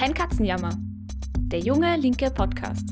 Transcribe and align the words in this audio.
Kein 0.00 0.14
Katzenjammer. 0.14 0.70
Der 1.52 1.58
junge 1.58 1.94
linke 1.96 2.30
Podcast. 2.30 2.88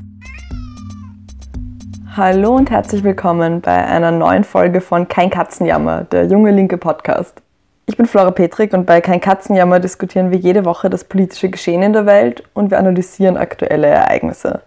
Hallo 2.15 2.55
und 2.55 2.69
herzlich 2.69 3.03
willkommen 3.03 3.61
bei 3.61 3.83
einer 3.83 4.11
neuen 4.11 4.43
Folge 4.43 4.79
von 4.79 5.07
Kein 5.07 5.31
Katzenjammer, 5.31 6.03
der 6.03 6.27
junge 6.27 6.51
linke 6.51 6.77
Podcast. 6.77 7.41
Ich 7.87 7.97
bin 7.97 8.05
Flora 8.05 8.29
Petrik 8.29 8.73
und 8.73 8.85
bei 8.85 9.01
Kein 9.01 9.21
Katzenjammer 9.21 9.79
diskutieren 9.79 10.29
wir 10.29 10.37
jede 10.37 10.65
Woche 10.65 10.91
das 10.91 11.03
politische 11.03 11.49
Geschehen 11.49 11.81
in 11.81 11.93
der 11.93 12.05
Welt 12.05 12.43
und 12.53 12.69
wir 12.69 12.77
analysieren 12.77 13.37
aktuelle 13.37 13.87
Ereignisse. 13.87 14.61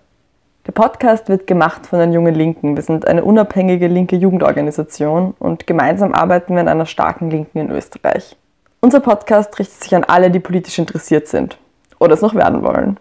Der 0.67 0.73
Podcast 0.73 1.29
wird 1.29 1.47
gemacht 1.47 1.87
von 1.87 2.01
den 2.01 2.13
Jungen 2.13 2.35
Linken. 2.35 2.75
Wir 2.75 2.83
sind 2.83 3.07
eine 3.07 3.23
unabhängige 3.23 3.87
linke 3.87 4.17
Jugendorganisation 4.17 5.35
und 5.39 5.69
gemeinsam 5.69 6.13
arbeiten 6.13 6.55
wir 6.55 6.63
an 6.63 6.69
einer 6.69 6.87
starken 6.87 7.31
Linken 7.31 7.59
in 7.59 7.71
Österreich. 7.71 8.35
Unser 8.81 8.99
Podcast 8.99 9.57
richtet 9.61 9.81
sich 9.81 9.95
an 9.95 10.03
alle, 10.03 10.33
die 10.33 10.41
politisch 10.41 10.81
interessiert 10.81 11.29
sind 11.29 11.57
oder 12.03 12.15
es 12.15 12.21
noch 12.21 12.35
werden 12.35 12.63
wollen. 12.63 12.99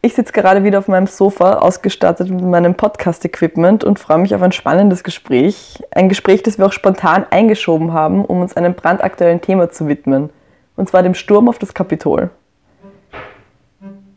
Ich 0.00 0.14
sitze 0.14 0.34
gerade 0.34 0.64
wieder 0.64 0.78
auf 0.78 0.88
meinem 0.88 1.06
Sofa, 1.06 1.54
ausgestattet 1.54 2.28
mit 2.28 2.44
meinem 2.44 2.74
Podcast-Equipment 2.74 3.84
und 3.84 3.98
freue 3.98 4.18
mich 4.18 4.34
auf 4.34 4.42
ein 4.42 4.52
spannendes 4.52 5.02
Gespräch. 5.02 5.82
Ein 5.92 6.10
Gespräch, 6.10 6.42
das 6.42 6.58
wir 6.58 6.66
auch 6.66 6.72
spontan 6.72 7.24
eingeschoben 7.30 7.94
haben, 7.94 8.24
um 8.24 8.42
uns 8.42 8.54
einem 8.54 8.74
brandaktuellen 8.74 9.40
Thema 9.40 9.70
zu 9.70 9.88
widmen. 9.88 10.28
Und 10.76 10.90
zwar 10.90 11.02
dem 11.02 11.14
Sturm 11.14 11.48
auf 11.48 11.58
das 11.58 11.72
Kapitol. 11.72 12.28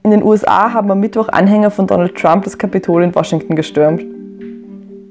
In 0.04 0.12
den 0.12 0.24
USA 0.24 0.74
haben 0.74 0.92
am 0.92 1.00
Mittwoch 1.00 1.30
Anhänger 1.30 1.72
von 1.72 1.88
Donald 1.88 2.16
Trump 2.16 2.44
das 2.44 2.58
Kapitol 2.58 3.04
in 3.04 3.16
Washington 3.16 3.56
gestürmt. 3.56 4.04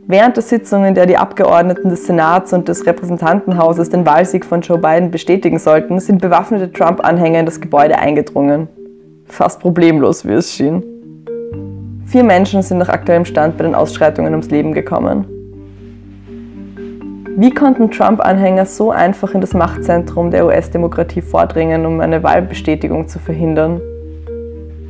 Während 0.08 0.36
der 0.36 0.42
Sitzung, 0.42 0.84
in 0.84 0.94
der 0.94 1.06
die 1.06 1.16
Abgeordneten 1.16 1.88
des 1.88 2.06
Senats 2.06 2.52
und 2.52 2.68
des 2.68 2.86
Repräsentantenhauses 2.86 3.88
den 3.88 4.06
Wahlsieg 4.06 4.44
von 4.44 4.60
Joe 4.60 4.78
Biden 4.78 5.10
bestätigen 5.10 5.58
sollten, 5.58 6.00
sind 6.00 6.20
bewaffnete 6.20 6.70
Trump-Anhänger 6.70 7.40
in 7.40 7.46
das 7.46 7.60
Gebäude 7.60 7.98
eingedrungen. 7.98 8.68
Fast 9.28 9.60
problemlos, 9.60 10.24
wie 10.26 10.32
es 10.32 10.52
schien. 10.52 10.82
Vier 12.06 12.24
Menschen 12.24 12.62
sind 12.62 12.78
nach 12.78 12.88
aktuellem 12.88 13.24
Stand 13.24 13.56
bei 13.56 13.64
den 13.64 13.74
Ausschreitungen 13.74 14.32
ums 14.32 14.50
Leben 14.50 14.72
gekommen. 14.72 15.26
Wie 17.36 17.50
konnten 17.50 17.90
Trump-Anhänger 17.90 18.64
so 18.64 18.90
einfach 18.90 19.34
in 19.34 19.42
das 19.42 19.52
Machtzentrum 19.52 20.30
der 20.30 20.46
US-Demokratie 20.46 21.20
vordringen, 21.20 21.84
um 21.84 22.00
eine 22.00 22.22
Wahlbestätigung 22.22 23.08
zu 23.08 23.18
verhindern? 23.18 23.80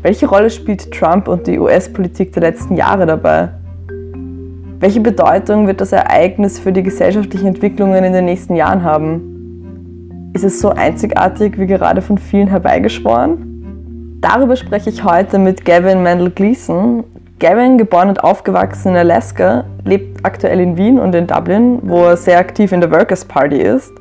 Welche 0.03 0.28
Rolle 0.28 0.50
spielt 0.50 0.93
Trump 0.93 1.27
und 1.27 1.47
die 1.48 1.59
US-Politik 1.59 2.33
der 2.33 2.43
letzten 2.43 2.77
Jahre 2.77 3.06
dabei? 3.06 3.48
Welche 4.78 5.00
Bedeutung 5.00 5.67
wird 5.67 5.81
das 5.81 5.91
Ereignis 5.91 6.61
für 6.61 6.71
die 6.71 6.83
gesellschaftlichen 6.83 7.48
Entwicklungen 7.48 8.05
in 8.05 8.12
den 8.12 8.27
nächsten 8.27 8.55
Jahren 8.55 8.84
haben? 8.84 10.31
Ist 10.34 10.45
es 10.45 10.61
so 10.61 10.69
einzigartig 10.69 11.59
wie 11.59 11.67
gerade 11.67 12.03
von 12.03 12.19
vielen 12.19 12.47
herbeigeschworen? 12.47 13.56
Darüber 14.20 14.56
spreche 14.56 14.89
ich 14.89 15.05
heute 15.05 15.39
mit 15.39 15.64
Gavin 15.64 16.03
Mendel 16.03 16.31
Gleason. 16.31 17.05
Gavin, 17.39 17.77
geboren 17.77 18.09
und 18.09 18.25
aufgewachsen 18.25 18.92
in 18.92 18.97
Alaska, 18.97 19.64
lebt 19.84 20.25
aktuell 20.25 20.59
in 20.59 20.78
Wien 20.78 20.98
und 20.98 21.14
in 21.14 21.27
Dublin, 21.27 21.81
wo 21.83 22.05
er 22.05 22.17
sehr 22.17 22.39
aktiv 22.39 22.72
in 22.72 22.81
der 22.81 22.91
Workers' 22.91 23.27
Party 23.27 23.56
ist. 23.56 23.92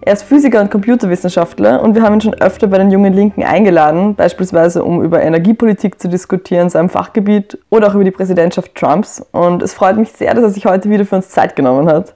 Er 0.00 0.14
ist 0.14 0.24
Physiker 0.24 0.60
und 0.60 0.72
Computerwissenschaftler 0.72 1.80
und 1.80 1.94
wir 1.94 2.02
haben 2.02 2.14
ihn 2.14 2.20
schon 2.20 2.34
öfter 2.34 2.66
bei 2.66 2.78
den 2.78 2.90
Jungen 2.90 3.12
Linken 3.12 3.44
eingeladen, 3.44 4.16
beispielsweise 4.16 4.82
um 4.82 5.00
über 5.00 5.22
Energiepolitik 5.22 6.00
zu 6.00 6.08
diskutieren, 6.08 6.68
seinem 6.68 6.88
Fachgebiet 6.88 7.56
oder 7.70 7.86
auch 7.86 7.94
über 7.94 8.02
die 8.02 8.10
Präsidentschaft 8.10 8.74
Trumps. 8.74 9.24
Und 9.30 9.62
es 9.62 9.74
freut 9.74 9.96
mich 9.96 10.10
sehr, 10.10 10.34
dass 10.34 10.42
er 10.42 10.50
sich 10.50 10.66
heute 10.66 10.90
wieder 10.90 11.04
für 11.04 11.14
uns 11.14 11.28
Zeit 11.28 11.54
genommen 11.54 11.88
hat. 11.88 12.14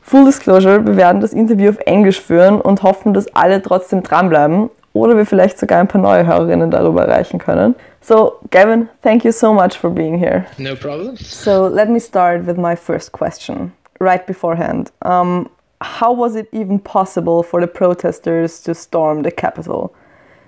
Full 0.00 0.26
Disclosure, 0.26 0.86
wir 0.86 0.96
werden 0.96 1.20
das 1.20 1.32
Interview 1.32 1.70
auf 1.70 1.78
Englisch 1.86 2.20
führen 2.20 2.60
und 2.60 2.84
hoffen, 2.84 3.14
dass 3.14 3.34
alle 3.34 3.60
trotzdem 3.62 4.04
dranbleiben 4.04 4.70
oder 4.92 5.16
wir 5.16 5.26
vielleicht 5.26 5.58
sogar 5.58 5.80
ein 5.80 5.88
paar 5.88 6.00
neue 6.00 6.26
Hörerinnen 6.26 6.70
darüber 6.70 7.06
erreichen 7.06 7.38
können. 7.38 7.74
So, 8.00 8.38
Gavin, 8.50 8.88
thank 9.02 9.24
you 9.24 9.32
so 9.32 9.52
much 9.52 9.78
for 9.78 9.90
being 9.90 10.18
here. 10.18 10.44
No 10.58 10.74
problem. 10.74 11.16
So, 11.16 11.68
let 11.68 11.88
me 11.88 12.00
start 12.00 12.46
with 12.46 12.56
my 12.56 12.76
first 12.76 13.12
question 13.12 13.72
right 14.00 14.26
beforehand. 14.26 14.90
Um, 15.02 15.48
how 15.80 16.12
was 16.12 16.36
it 16.36 16.48
even 16.52 16.78
possible 16.78 17.42
for 17.42 17.60
the 17.60 17.66
protesters 17.66 18.60
to 18.62 18.74
storm 18.74 19.22
the 19.22 19.30
Capitol? 19.30 19.94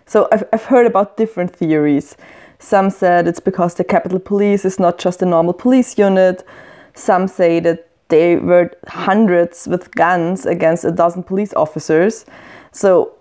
So 0.07 0.29
I've, 0.33 0.45
I've 0.53 0.65
heard 0.65 0.87
about 0.87 1.17
different 1.17 1.55
theories. 1.55 2.17
Some 2.59 2.91
said 2.91 3.27
it's 3.27 3.41
because 3.41 3.75
the 3.75 3.85
Capitol 3.85 4.19
Police 4.19 4.65
is 4.65 4.79
not 4.79 4.99
just 4.99 5.23
a 5.23 5.27
normal 5.27 5.55
police 5.55 5.99
unit. 5.99 6.47
Some 6.95 7.27
say 7.27 7.61
that 7.61 7.89
they 8.09 8.37
were 8.37 8.71
hundreds 8.87 9.67
with 9.67 9.91
guns 9.95 10.47
against 10.47 10.85
a 10.85 10.91
dozen 10.91 11.23
police 11.23 11.55
officers. 11.55 12.27
So 12.71 13.13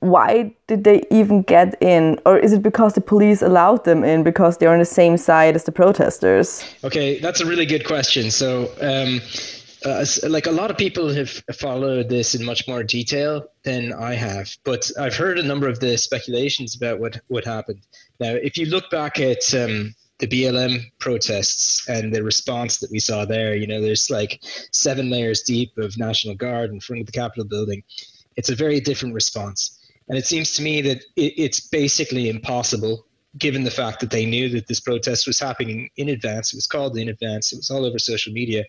why 0.00 0.54
did 0.66 0.84
they 0.84 1.02
even 1.10 1.42
get 1.42 1.80
in? 1.82 2.20
Or 2.24 2.38
is 2.38 2.52
it 2.52 2.62
because 2.62 2.94
the 2.94 3.00
police 3.00 3.42
allowed 3.42 3.84
them 3.84 4.04
in 4.04 4.22
because 4.22 4.58
they're 4.58 4.72
on 4.72 4.78
the 4.78 4.84
same 4.84 5.16
side 5.16 5.56
as 5.56 5.64
the 5.64 5.72
protesters? 5.72 6.64
Okay, 6.84 7.18
that's 7.18 7.40
a 7.40 7.46
really 7.46 7.66
good 7.66 7.84
question. 7.84 8.30
So, 8.30 8.70
um, 8.80 9.20
uh, 9.84 10.04
like 10.28 10.46
a 10.46 10.50
lot 10.50 10.70
of 10.70 10.76
people 10.76 11.12
have 11.12 11.30
followed 11.58 12.08
this 12.08 12.34
in 12.34 12.44
much 12.44 12.66
more 12.66 12.82
detail 12.82 13.46
than 13.62 13.92
I 13.92 14.14
have, 14.14 14.56
but 14.64 14.90
I've 14.98 15.14
heard 15.14 15.38
a 15.38 15.42
number 15.42 15.68
of 15.68 15.78
the 15.78 15.96
speculations 15.96 16.74
about 16.74 16.98
what 16.98 17.20
what 17.28 17.44
happened. 17.44 17.86
Now, 18.18 18.34
if 18.34 18.56
you 18.56 18.66
look 18.66 18.90
back 18.90 19.20
at 19.20 19.54
um, 19.54 19.94
the 20.18 20.26
BLM 20.26 20.80
protests 20.98 21.88
and 21.88 22.12
the 22.12 22.24
response 22.24 22.78
that 22.78 22.90
we 22.90 22.98
saw 22.98 23.24
there, 23.24 23.54
you 23.54 23.66
know, 23.66 23.80
there's 23.80 24.10
like 24.10 24.42
seven 24.72 25.10
layers 25.10 25.42
deep 25.42 25.76
of 25.78 25.96
National 25.96 26.34
Guard 26.34 26.70
in 26.70 26.80
front 26.80 27.00
of 27.00 27.06
the 27.06 27.12
Capitol 27.12 27.44
building. 27.44 27.82
It's 28.36 28.50
a 28.50 28.54
very 28.54 28.80
different 28.80 29.14
response, 29.14 29.77
and 30.08 30.18
it 30.18 30.26
seems 30.26 30.52
to 30.52 30.62
me 30.62 30.80
that 30.82 30.98
it, 31.16 31.34
it's 31.36 31.60
basically 31.60 32.28
impossible 32.28 33.06
given 33.36 33.62
the 33.62 33.70
fact 33.70 34.00
that 34.00 34.10
they 34.10 34.24
knew 34.24 34.48
that 34.48 34.66
this 34.66 34.80
protest 34.80 35.26
was 35.26 35.38
happening 35.38 35.90
in 35.96 36.08
advance. 36.08 36.52
It 36.52 36.56
was 36.56 36.66
called 36.66 36.96
in 36.96 37.08
advance. 37.08 37.52
It 37.52 37.56
was 37.56 37.70
all 37.70 37.84
over 37.84 37.98
social 37.98 38.32
media 38.32 38.64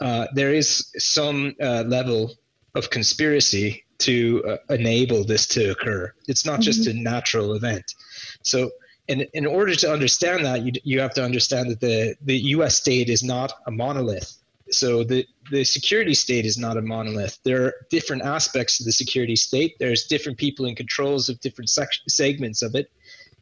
uh, 0.00 0.26
there 0.34 0.52
is 0.52 0.90
some 0.98 1.54
uh, 1.62 1.84
level 1.86 2.32
of 2.74 2.90
conspiracy 2.90 3.84
to 3.98 4.42
uh, 4.46 4.74
enable 4.74 5.24
this 5.24 5.46
to 5.46 5.70
occur. 5.70 6.12
It's 6.26 6.44
not 6.44 6.54
mm-hmm. 6.54 6.62
just 6.62 6.86
a 6.86 6.94
natural 6.94 7.54
event. 7.54 7.94
So, 8.42 8.70
in, 9.06 9.26
in 9.34 9.44
order 9.44 9.74
to 9.74 9.92
understand 9.92 10.46
that, 10.46 10.62
you, 10.62 10.72
you 10.82 10.98
have 11.00 11.12
to 11.14 11.24
understand 11.24 11.70
that 11.70 11.80
the, 11.80 12.16
the 12.22 12.38
US 12.56 12.76
state 12.76 13.10
is 13.10 13.22
not 13.22 13.52
a 13.66 13.70
monolith. 13.70 14.36
So, 14.70 15.04
the, 15.04 15.26
the 15.50 15.64
security 15.64 16.14
state 16.14 16.46
is 16.46 16.58
not 16.58 16.76
a 16.76 16.82
monolith. 16.82 17.38
There 17.44 17.64
are 17.64 17.74
different 17.90 18.22
aspects 18.22 18.80
of 18.80 18.86
the 18.86 18.92
security 18.92 19.36
state, 19.36 19.76
there's 19.78 20.04
different 20.06 20.38
people 20.38 20.66
in 20.66 20.74
controls 20.74 21.28
of 21.28 21.40
different 21.40 21.70
sec- 21.70 21.88
segments 22.08 22.62
of 22.62 22.74
it. 22.74 22.90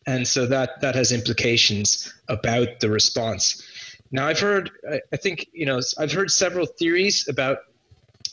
And 0.07 0.27
so 0.27 0.47
that, 0.47 0.81
that 0.81 0.95
has 0.97 1.13
implications 1.13 2.13
about 2.29 2.81
the 2.81 2.91
response. 2.91 3.63
Now, 4.11 4.27
I've 4.27 4.41
heard, 4.41 4.71
I 5.13 5.17
think, 5.17 5.47
you 5.53 5.65
know, 5.65 5.81
I've 5.99 6.13
heard 6.13 6.31
several 6.31 6.67
theories 6.67 7.29
about 7.29 7.59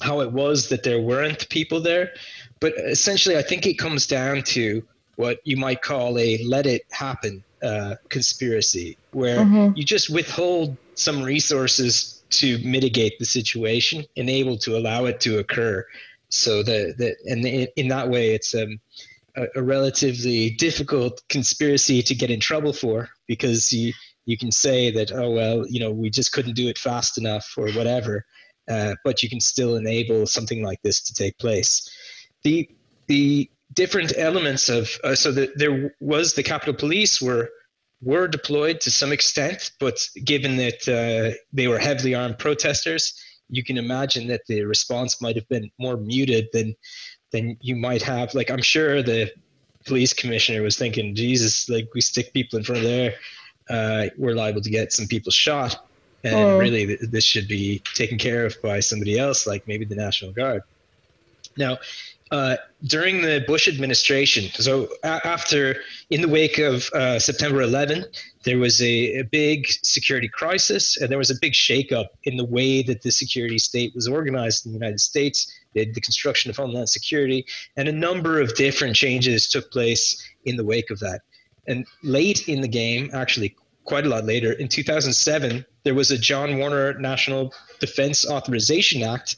how 0.01 0.21
it 0.21 0.31
was 0.31 0.69
that 0.69 0.83
there 0.83 0.99
weren't 0.99 1.47
people 1.49 1.79
there, 1.79 2.13
but 2.59 2.73
essentially, 2.77 3.37
I 3.37 3.41
think 3.41 3.65
it 3.65 3.75
comes 3.75 4.07
down 4.07 4.43
to 4.43 4.83
what 5.15 5.39
you 5.43 5.57
might 5.57 5.81
call 5.81 6.17
a 6.17 6.41
let 6.43 6.65
it 6.65 6.83
happen 6.91 7.43
uh, 7.61 7.95
conspiracy, 8.09 8.97
where 9.11 9.39
mm-hmm. 9.39 9.75
you 9.75 9.83
just 9.83 10.09
withhold 10.09 10.75
some 10.95 11.21
resources 11.21 12.18
to 12.31 12.59
mitigate 12.59 13.17
the 13.19 13.25
situation 13.25 14.05
and 14.17 14.29
able 14.29 14.57
to 14.57 14.77
allow 14.77 15.05
it 15.05 15.19
to 15.21 15.39
occur. 15.39 15.85
So 16.29 16.63
that 16.63 16.95
that 16.97 17.15
and 17.25 17.45
in 17.45 17.87
that 17.87 18.09
way, 18.09 18.33
it's 18.33 18.53
um, 18.53 18.79
a, 19.35 19.47
a 19.55 19.63
relatively 19.63 20.51
difficult 20.51 21.21
conspiracy 21.29 22.01
to 22.03 22.15
get 22.15 22.29
in 22.29 22.39
trouble 22.39 22.73
for 22.73 23.09
because 23.27 23.71
you 23.73 23.93
you 24.25 24.37
can 24.37 24.51
say 24.51 24.91
that 24.91 25.11
oh 25.11 25.31
well 25.31 25.65
you 25.67 25.79
know 25.79 25.91
we 25.91 26.09
just 26.09 26.31
couldn't 26.31 26.55
do 26.55 26.67
it 26.67 26.77
fast 26.77 27.17
enough 27.17 27.53
or 27.57 27.71
whatever 27.71 28.25
uh, 28.69 28.93
but 29.03 29.23
you 29.23 29.29
can 29.29 29.39
still 29.39 29.75
enable 29.75 30.27
something 30.27 30.63
like 30.63 30.81
this 30.83 31.01
to 31.01 31.13
take 31.13 31.37
place 31.39 31.89
the 32.43 32.69
the 33.07 33.49
different 33.73 34.13
elements 34.17 34.69
of 34.69 34.89
uh, 35.03 35.15
so 35.15 35.31
that 35.31 35.57
there 35.57 35.95
was 35.99 36.33
the 36.33 36.43
capitol 36.43 36.73
police 36.73 37.21
were 37.21 37.49
were 38.01 38.27
deployed 38.27 38.79
to 38.81 38.91
some 38.91 39.11
extent 39.11 39.71
but 39.79 40.07
given 40.23 40.57
that 40.57 40.87
uh, 40.87 41.35
they 41.51 41.67
were 41.67 41.79
heavily 41.79 42.15
armed 42.15 42.37
protesters 42.37 43.13
you 43.49 43.63
can 43.63 43.77
imagine 43.77 44.27
that 44.27 44.41
the 44.47 44.63
response 44.63 45.21
might 45.21 45.35
have 45.35 45.47
been 45.49 45.69
more 45.79 45.97
muted 45.97 46.47
than 46.53 46.75
than 47.31 47.57
you 47.61 47.75
might 47.75 48.01
have 48.01 48.33
like 48.33 48.49
i'm 48.49 48.61
sure 48.61 49.03
the 49.03 49.29
police 49.85 50.13
commissioner 50.13 50.61
was 50.61 50.77
thinking 50.77 51.15
jesus 51.15 51.67
like 51.69 51.87
we 51.93 52.01
stick 52.01 52.31
people 52.33 52.57
in 52.57 52.63
front 52.63 52.81
of 52.81 52.87
there 52.87 53.15
uh, 53.69 54.07
we're 54.17 54.33
liable 54.33 54.61
to 54.61 54.69
get 54.69 54.91
some 54.91 55.07
people 55.07 55.31
shot. 55.31 55.85
And 56.23 56.35
oh. 56.35 56.57
really, 56.57 56.85
th- 56.85 56.99
this 57.11 57.23
should 57.23 57.47
be 57.47 57.81
taken 57.93 58.17
care 58.17 58.45
of 58.45 58.61
by 58.61 58.81
somebody 58.81 59.17
else, 59.17 59.47
like 59.47 59.67
maybe 59.67 59.85
the 59.85 59.95
National 59.95 60.31
Guard. 60.31 60.63
Now, 61.55 61.77
uh, 62.31 62.57
during 62.83 63.21
the 63.21 63.43
Bush 63.47 63.67
administration, 63.67 64.51
so 64.53 64.87
after, 65.03 65.77
in 66.11 66.21
the 66.21 66.27
wake 66.27 66.59
of 66.59 66.87
uh, 66.93 67.17
September 67.17 67.61
11, 67.61 68.05
there 68.43 68.59
was 68.59 68.81
a, 68.81 69.19
a, 69.19 69.23
big 69.23 69.67
security 69.83 70.29
crisis 70.29 70.95
and 70.97 71.09
there 71.09 71.17
was 71.17 71.31
a 71.31 71.35
big 71.41 71.53
shakeup 71.53 72.07
in 72.23 72.37
the 72.37 72.45
way 72.45 72.83
that 72.83 73.01
the 73.01 73.11
security 73.11 73.57
state 73.57 73.93
was 73.95 74.07
organized 74.07 74.65
in 74.65 74.71
the 74.71 74.77
United 74.77 74.99
States. 74.99 75.51
The, 75.73 75.91
the 75.91 76.01
construction 76.01 76.49
of 76.49 76.57
Homeland 76.57 76.89
Security 76.89 77.45
and 77.75 77.87
a 77.87 77.91
number 77.91 78.39
of 78.39 78.55
different 78.55 78.95
changes 78.95 79.47
took 79.47 79.71
place 79.71 80.23
in 80.45 80.55
the 80.55 80.63
wake 80.63 80.91
of 80.91 80.99
that. 80.99 81.21
And 81.67 81.85
late 82.03 82.47
in 82.47 82.61
the 82.61 82.67
game, 82.67 83.09
actually 83.13 83.55
quite 83.89 84.05
a 84.05 84.09
lot 84.09 84.23
later, 84.23 84.51
in 84.53 84.67
2007, 84.67 85.65
there 85.83 85.95
was 85.95 86.11
a 86.11 86.17
John 86.17 86.59
Warner 86.59 86.93
National 86.99 87.53
Defense 87.79 88.25
Authorization 88.29 89.01
Act, 89.01 89.37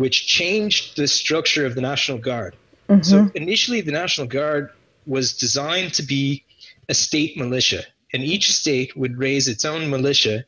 which 0.00 0.26
changed 0.26 0.96
the 0.96 1.06
structure 1.06 1.66
of 1.66 1.74
the 1.74 1.82
National 1.82 2.16
Guard. 2.16 2.56
Mm-hmm. 2.88 3.02
So 3.02 3.30
initially, 3.34 3.82
the 3.82 3.92
National 3.92 4.26
Guard 4.26 4.70
was 5.04 5.34
designed 5.34 5.92
to 5.92 6.02
be 6.02 6.42
a 6.88 6.94
state 6.94 7.36
militia, 7.36 7.82
and 8.14 8.22
each 8.22 8.50
state 8.50 8.96
would 8.96 9.18
raise 9.18 9.46
its 9.46 9.62
own 9.66 9.90
militia. 9.90 10.46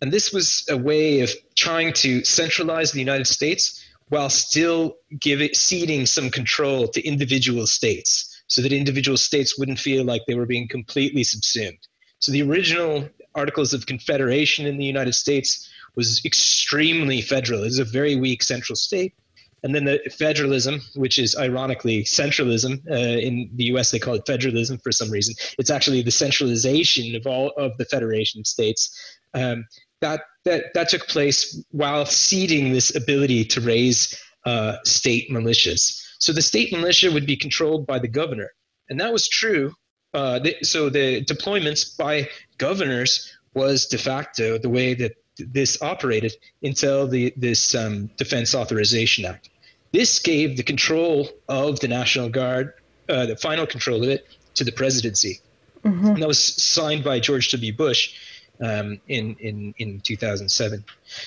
And 0.00 0.12
this 0.12 0.32
was 0.32 0.64
a 0.70 0.76
way 0.76 1.22
of 1.22 1.30
trying 1.56 1.92
to 2.04 2.22
centralize 2.22 2.92
the 2.92 3.00
United 3.00 3.26
States 3.26 3.84
while 4.10 4.30
still 4.30 4.94
giving 5.18 5.52
ceding 5.54 6.06
some 6.06 6.30
control 6.30 6.86
to 6.86 7.02
individual 7.02 7.66
states 7.66 8.42
so 8.46 8.62
that 8.62 8.72
individual 8.72 9.16
states 9.16 9.58
wouldn't 9.58 9.80
feel 9.80 10.04
like 10.04 10.22
they 10.28 10.36
were 10.36 10.46
being 10.46 10.68
completely 10.68 11.24
subsumed. 11.24 11.82
So 12.20 12.30
the 12.30 12.42
original 12.42 13.08
Articles 13.34 13.74
of 13.74 13.86
Confederation 13.86 14.66
in 14.66 14.78
the 14.78 14.84
United 14.84 15.14
States 15.14 15.68
was 15.96 16.20
extremely 16.24 17.20
federal. 17.20 17.62
It 17.62 17.66
was 17.66 17.78
a 17.78 17.84
very 17.84 18.16
weak 18.16 18.42
central 18.42 18.76
state. 18.76 19.14
And 19.62 19.74
then 19.74 19.86
the 19.86 19.98
federalism, 20.18 20.82
which 20.94 21.18
is 21.18 21.34
ironically 21.36 22.04
centralism, 22.04 22.82
uh, 22.90 22.94
in 22.94 23.48
the 23.54 23.64
US 23.74 23.90
they 23.90 23.98
call 23.98 24.14
it 24.14 24.26
federalism 24.26 24.78
for 24.78 24.92
some 24.92 25.10
reason. 25.10 25.34
It's 25.58 25.70
actually 25.70 26.02
the 26.02 26.10
centralization 26.10 27.16
of 27.16 27.26
all 27.26 27.50
of 27.56 27.72
the 27.78 27.86
federation 27.86 28.44
states. 28.44 28.94
Um, 29.32 29.64
that, 30.02 30.20
that, 30.44 30.74
that 30.74 30.90
took 30.90 31.08
place 31.08 31.64
while 31.70 32.04
ceding 32.04 32.74
this 32.74 32.94
ability 32.94 33.46
to 33.46 33.60
raise 33.62 34.14
uh, 34.44 34.76
state 34.84 35.30
militias. 35.30 35.98
So 36.18 36.32
the 36.32 36.42
state 36.42 36.70
militia 36.70 37.10
would 37.10 37.26
be 37.26 37.36
controlled 37.36 37.86
by 37.86 37.98
the 37.98 38.08
governor. 38.08 38.50
And 38.90 39.00
that 39.00 39.14
was 39.14 39.28
true. 39.28 39.72
Uh, 40.12 40.40
so 40.62 40.90
the 40.90 41.24
deployments 41.24 41.96
by 41.96 42.28
governors 42.58 43.32
was 43.54 43.86
de 43.86 43.98
facto 43.98 44.58
the 44.58 44.68
way 44.68 44.92
that 44.94 45.12
this 45.38 45.80
operated 45.82 46.34
until 46.62 47.06
the, 47.06 47.32
this 47.36 47.74
um, 47.74 48.10
Defense 48.16 48.54
Authorization 48.54 49.24
Act. 49.24 49.50
This 49.92 50.18
gave 50.18 50.56
the 50.56 50.62
control 50.62 51.28
of 51.48 51.80
the 51.80 51.88
National 51.88 52.28
Guard, 52.28 52.74
uh, 53.08 53.26
the 53.26 53.36
final 53.36 53.66
control 53.66 54.02
of 54.02 54.08
it, 54.08 54.26
to 54.54 54.64
the 54.64 54.72
presidency. 54.72 55.40
Mm-hmm. 55.84 56.06
And 56.06 56.22
that 56.22 56.28
was 56.28 56.38
signed 56.40 57.04
by 57.04 57.20
George 57.20 57.50
W. 57.52 57.72
Bush 57.72 58.14
um, 58.60 59.00
in, 59.08 59.36
in, 59.40 59.74
in 59.78 60.00
2007. 60.00 60.84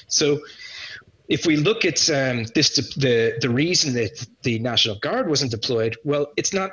So 0.07 0.39
if 1.29 1.45
we 1.45 1.57
look 1.57 1.85
at 1.85 2.09
um, 2.09 2.45
this, 2.55 2.75
the, 2.95 3.37
the 3.39 3.49
reason 3.49 3.93
that 3.93 4.25
the 4.43 4.59
National 4.59 4.97
Guard 4.99 5.29
wasn't 5.29 5.51
deployed, 5.51 5.97
well, 6.03 6.31
it's 6.37 6.53
not 6.53 6.71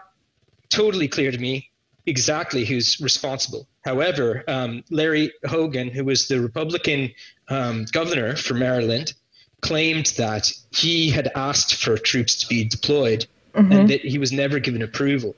totally 0.70 1.08
clear 1.08 1.30
to 1.30 1.38
me 1.38 1.70
exactly 2.06 2.64
who's 2.64 3.00
responsible. 3.00 3.66
However, 3.84 4.44
um, 4.48 4.84
Larry 4.90 5.32
Hogan, 5.46 5.88
who 5.88 6.04
was 6.04 6.28
the 6.28 6.40
Republican 6.40 7.12
um, 7.48 7.86
governor 7.92 8.36
for 8.36 8.54
Maryland, 8.54 9.14
claimed 9.60 10.06
that 10.18 10.52
he 10.70 11.10
had 11.10 11.30
asked 11.34 11.76
for 11.76 11.96
troops 11.96 12.36
to 12.36 12.46
be 12.46 12.64
deployed 12.64 13.26
mm-hmm. 13.54 13.72
and 13.72 13.90
that 13.90 14.00
he 14.00 14.18
was 14.18 14.32
never 14.32 14.58
given 14.58 14.82
approval. 14.82 15.34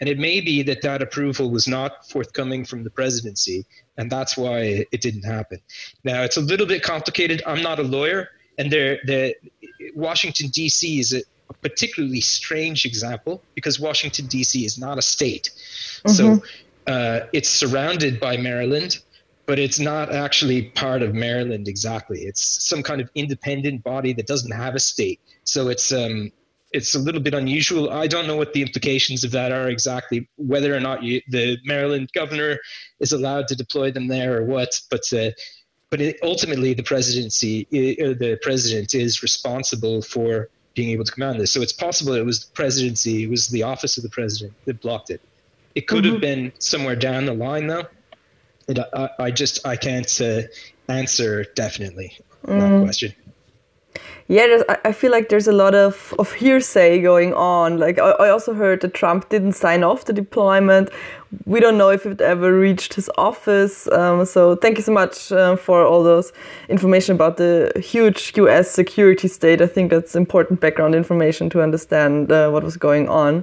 And 0.00 0.08
it 0.08 0.18
may 0.18 0.40
be 0.40 0.62
that 0.62 0.80
that 0.80 1.02
approval 1.02 1.50
was 1.50 1.68
not 1.68 2.08
forthcoming 2.08 2.64
from 2.64 2.84
the 2.84 2.90
presidency, 2.90 3.66
and 3.98 4.10
that's 4.10 4.34
why 4.34 4.86
it 4.90 5.02
didn't 5.02 5.24
happen. 5.24 5.60
Now, 6.04 6.22
it's 6.22 6.38
a 6.38 6.40
little 6.40 6.66
bit 6.66 6.82
complicated. 6.82 7.42
I'm 7.46 7.60
not 7.60 7.78
a 7.78 7.82
lawyer, 7.82 8.30
and 8.56 8.72
there, 8.72 8.98
the 9.04 9.34
Washington 9.94 10.48
D.C. 10.48 11.00
is 11.00 11.12
a 11.12 11.20
particularly 11.62 12.20
strange 12.20 12.84
example 12.84 13.42
because 13.54 13.80
Washington 13.80 14.26
D.C. 14.26 14.64
is 14.64 14.78
not 14.78 14.98
a 14.98 15.02
state, 15.02 15.50
mm-hmm. 16.04 16.10
so 16.10 16.42
uh, 16.86 17.26
it's 17.32 17.48
surrounded 17.48 18.20
by 18.20 18.36
Maryland, 18.36 18.98
but 19.46 19.58
it's 19.58 19.78
not 19.78 20.12
actually 20.12 20.62
part 20.62 21.02
of 21.02 21.14
Maryland 21.14 21.68
exactly. 21.68 22.20
It's 22.20 22.64
some 22.64 22.82
kind 22.82 23.00
of 23.00 23.10
independent 23.14 23.82
body 23.82 24.12
that 24.14 24.26
doesn't 24.26 24.52
have 24.52 24.74
a 24.74 24.80
state. 24.80 25.20
So 25.44 25.68
it's 25.68 25.92
um, 25.92 26.32
it's 26.72 26.94
a 26.94 26.98
little 26.98 27.20
bit 27.20 27.34
unusual. 27.34 27.90
I 27.90 28.06
don't 28.06 28.26
know 28.26 28.36
what 28.36 28.52
the 28.52 28.62
implications 28.62 29.24
of 29.24 29.32
that 29.32 29.50
are 29.52 29.68
exactly, 29.68 30.28
whether 30.36 30.74
or 30.74 30.80
not 30.80 31.02
you, 31.02 31.20
the 31.28 31.58
Maryland 31.64 32.10
governor 32.14 32.58
is 33.00 33.12
allowed 33.12 33.48
to 33.48 33.56
deploy 33.56 33.90
them 33.90 34.06
there 34.06 34.38
or 34.38 34.44
what. 34.44 34.80
But 34.90 35.12
uh, 35.12 35.30
but 35.90 36.00
it, 36.00 36.18
ultimately, 36.22 36.72
the 36.72 36.84
presidency, 36.84 37.66
uh, 37.72 38.14
the 38.14 38.38
president 38.40 38.94
is 38.94 39.22
responsible 39.22 40.02
for 40.02 40.48
being 40.74 40.90
able 40.90 41.04
to 41.04 41.12
command 41.12 41.40
this. 41.40 41.50
So 41.52 41.62
it's 41.62 41.72
possible 41.72 42.14
it 42.14 42.24
was 42.24 42.44
the 42.46 42.52
presidency, 42.52 43.24
it 43.24 43.30
was 43.30 43.48
the 43.48 43.62
office 43.62 43.96
of 43.96 44.02
the 44.02 44.10
president 44.10 44.54
that 44.66 44.80
blocked 44.80 45.10
it. 45.10 45.20
It 45.74 45.86
could 45.86 46.04
mm-hmm. 46.04 46.12
have 46.12 46.20
been 46.20 46.52
somewhere 46.58 46.96
down 46.96 47.26
the 47.26 47.34
line, 47.34 47.66
though. 47.66 47.84
It, 48.68 48.78
I, 48.78 49.10
I, 49.18 49.30
just 49.30 49.66
I 49.66 49.76
can't 49.76 50.20
uh, 50.20 50.42
answer 50.88 51.44
definitely 51.54 52.16
mm. 52.44 52.60
that 52.60 52.84
question 52.84 53.14
yeah, 54.30 54.62
I 54.84 54.92
feel 54.92 55.10
like 55.10 55.28
there's 55.28 55.48
a 55.48 55.52
lot 55.52 55.74
of, 55.74 56.14
of 56.20 56.32
hearsay 56.32 57.00
going 57.02 57.34
on. 57.34 57.78
Like, 57.78 57.98
I, 57.98 58.28
also 58.28 58.54
heard 58.54 58.80
that 58.82 58.94
Trump 58.94 59.28
didn't 59.28 59.54
sign 59.54 59.82
off 59.82 60.04
the 60.04 60.12
deployment. 60.12 60.88
We 61.46 61.58
don't 61.58 61.76
know 61.76 61.90
if 61.90 62.06
it 62.06 62.20
ever 62.20 62.56
reached 62.56 62.94
his 62.94 63.10
office. 63.18 63.88
Um, 63.88 64.24
so, 64.24 64.54
thank 64.54 64.76
you 64.76 64.84
so 64.84 64.92
much 64.92 65.32
uh, 65.32 65.56
for 65.56 65.84
all 65.84 66.04
those 66.04 66.32
information 66.68 67.16
about 67.16 67.38
the 67.38 67.72
huge 67.82 68.32
US 68.36 68.70
security 68.70 69.26
state. 69.26 69.60
I 69.60 69.66
think 69.66 69.90
that's 69.90 70.14
important 70.14 70.60
background 70.60 70.94
information 70.94 71.50
to 71.50 71.60
understand 71.60 72.30
uh, 72.30 72.50
what 72.50 72.62
was 72.62 72.76
going 72.76 73.08
on. 73.08 73.42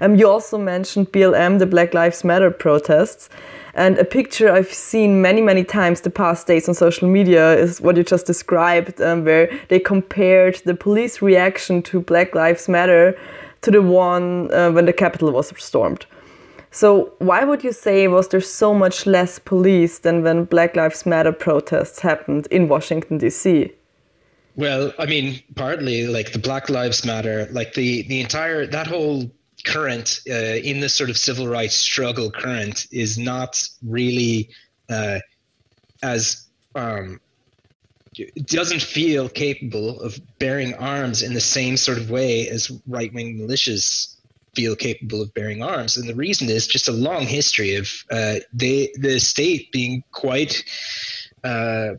Um, 0.00 0.14
you 0.14 0.28
also 0.28 0.58
mentioned 0.58 1.10
BLM, 1.10 1.58
the 1.58 1.66
Black 1.66 1.92
Lives 1.92 2.22
Matter 2.22 2.52
protests. 2.52 3.28
And 3.74 3.98
a 3.98 4.04
picture 4.04 4.50
I've 4.52 4.72
seen 4.72 5.22
many, 5.22 5.40
many 5.40 5.64
times 5.64 6.00
the 6.00 6.10
past 6.10 6.46
days 6.46 6.68
on 6.68 6.74
social 6.74 7.08
media 7.08 7.56
is 7.56 7.80
what 7.80 7.96
you 7.96 8.02
just 8.02 8.26
described, 8.26 9.00
um, 9.00 9.24
where 9.24 9.50
they 9.68 9.78
compared 9.78 10.56
the 10.64 10.74
police 10.74 11.22
reaction 11.22 11.82
to 11.82 12.00
Black 12.00 12.34
Lives 12.34 12.68
Matter 12.68 13.16
to 13.62 13.70
the 13.70 13.82
one 13.82 14.52
uh, 14.52 14.70
when 14.70 14.86
the 14.86 14.92
Capitol 14.92 15.30
was 15.32 15.52
stormed. 15.56 16.06
So, 16.72 17.12
why 17.18 17.44
would 17.44 17.64
you 17.64 17.72
say 17.72 18.06
was 18.06 18.28
there 18.28 18.40
so 18.40 18.72
much 18.72 19.04
less 19.04 19.38
police 19.40 19.98
than 19.98 20.22
when 20.22 20.44
Black 20.44 20.76
Lives 20.76 21.04
Matter 21.04 21.32
protests 21.32 22.00
happened 22.00 22.46
in 22.50 22.68
Washington, 22.68 23.18
D.C.? 23.18 23.72
Well, 24.54 24.92
I 24.98 25.06
mean, 25.06 25.42
partly 25.56 26.06
like 26.06 26.32
the 26.32 26.38
Black 26.38 26.68
Lives 26.68 27.04
Matter, 27.04 27.48
like 27.50 27.74
the 27.74 28.02
the 28.02 28.20
entire 28.20 28.66
that 28.66 28.86
whole 28.86 29.30
current 29.64 30.20
uh, 30.28 30.34
in 30.34 30.80
this 30.80 30.94
sort 30.94 31.10
of 31.10 31.16
civil 31.16 31.46
rights 31.46 31.74
struggle 31.74 32.30
current 32.30 32.86
is 32.90 33.18
not 33.18 33.62
really 33.82 34.50
uh, 34.88 35.18
as 36.02 36.46
um, 36.74 37.20
doesn't 38.44 38.82
feel 38.82 39.28
capable 39.28 40.00
of 40.00 40.20
bearing 40.38 40.74
arms 40.74 41.22
in 41.22 41.34
the 41.34 41.40
same 41.40 41.76
sort 41.76 41.98
of 41.98 42.10
way 42.10 42.48
as 42.48 42.70
right 42.86 43.12
wing 43.14 43.38
militias 43.38 44.16
feel 44.54 44.74
capable 44.74 45.22
of 45.22 45.32
bearing 45.34 45.62
arms. 45.62 45.96
And 45.96 46.08
the 46.08 46.14
reason 46.14 46.48
is 46.48 46.66
just 46.66 46.88
a 46.88 46.92
long 46.92 47.26
history 47.26 47.76
of 47.76 47.88
uh, 48.10 48.36
they, 48.52 48.92
the 48.96 49.20
state 49.20 49.70
being 49.70 50.02
quite 50.10 50.64
uh, 51.44 51.94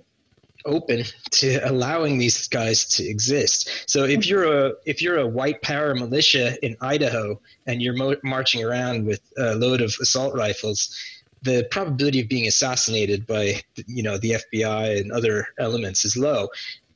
open 0.65 1.03
to 1.31 1.57
allowing 1.69 2.17
these 2.17 2.47
guys 2.47 2.85
to 2.85 3.03
exist. 3.03 3.69
So 3.87 4.03
if 4.05 4.27
you're 4.27 4.45
a 4.45 4.73
if 4.85 5.01
you're 5.01 5.17
a 5.17 5.27
white 5.27 5.61
power 5.61 5.95
militia 5.95 6.57
in 6.65 6.75
Idaho 6.81 7.39
and 7.65 7.81
you're 7.81 7.95
mo- 7.95 8.17
marching 8.23 8.63
around 8.63 9.05
with 9.05 9.21
a 9.37 9.55
load 9.55 9.81
of 9.81 9.93
assault 10.01 10.35
rifles, 10.35 10.95
the 11.41 11.67
probability 11.71 12.21
of 12.21 12.29
being 12.29 12.47
assassinated 12.47 13.25
by 13.25 13.61
you 13.87 14.03
know 14.03 14.17
the 14.17 14.31
FBI 14.31 14.99
and 14.99 15.11
other 15.11 15.47
elements 15.59 16.05
is 16.05 16.15
low. 16.15 16.49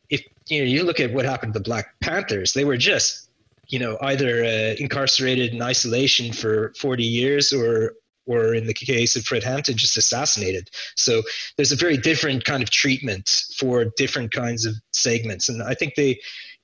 If 0.10 0.24
you 0.48 0.60
know 0.60 0.65
you 0.65 0.84
look 0.84 1.00
at 1.00 1.13
what 1.13 1.25
happened 1.25 1.53
to 1.53 1.60
the 1.60 1.63
Black 1.63 2.00
Panthers, 2.00 2.53
they 2.53 2.65
were 2.65 2.77
just 2.77 3.29
you 3.67 3.79
know 3.79 3.98
either 4.01 4.43
uh, 4.43 4.75
incarcerated 4.77 5.53
in 5.53 5.62
isolation 5.62 6.31
for 6.34 6.74
40 6.77 7.03
years 7.03 7.51
or 7.51 7.93
or 8.25 8.53
in 8.53 8.67
the 8.67 8.74
case 8.74 9.15
of 9.15 9.24
Fred 9.24 9.44
Hampton, 9.44 9.77
just 9.77 9.98
assassinated. 9.98 10.70
So 10.96 11.22
there's 11.58 11.72
a 11.72 11.75
very 11.75 11.98
different 11.98 12.46
kind 12.46 12.63
of 12.63 12.70
treatment 12.70 13.29
for 13.58 13.86
different 13.98 14.32
kinds 14.32 14.65
of 14.65 14.75
segments, 14.91 15.50
and 15.50 15.62
I 15.62 15.74
think 15.74 15.96
the 15.96 16.20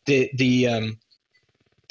the 0.05 0.29
the 0.35 0.67
um, 0.67 0.99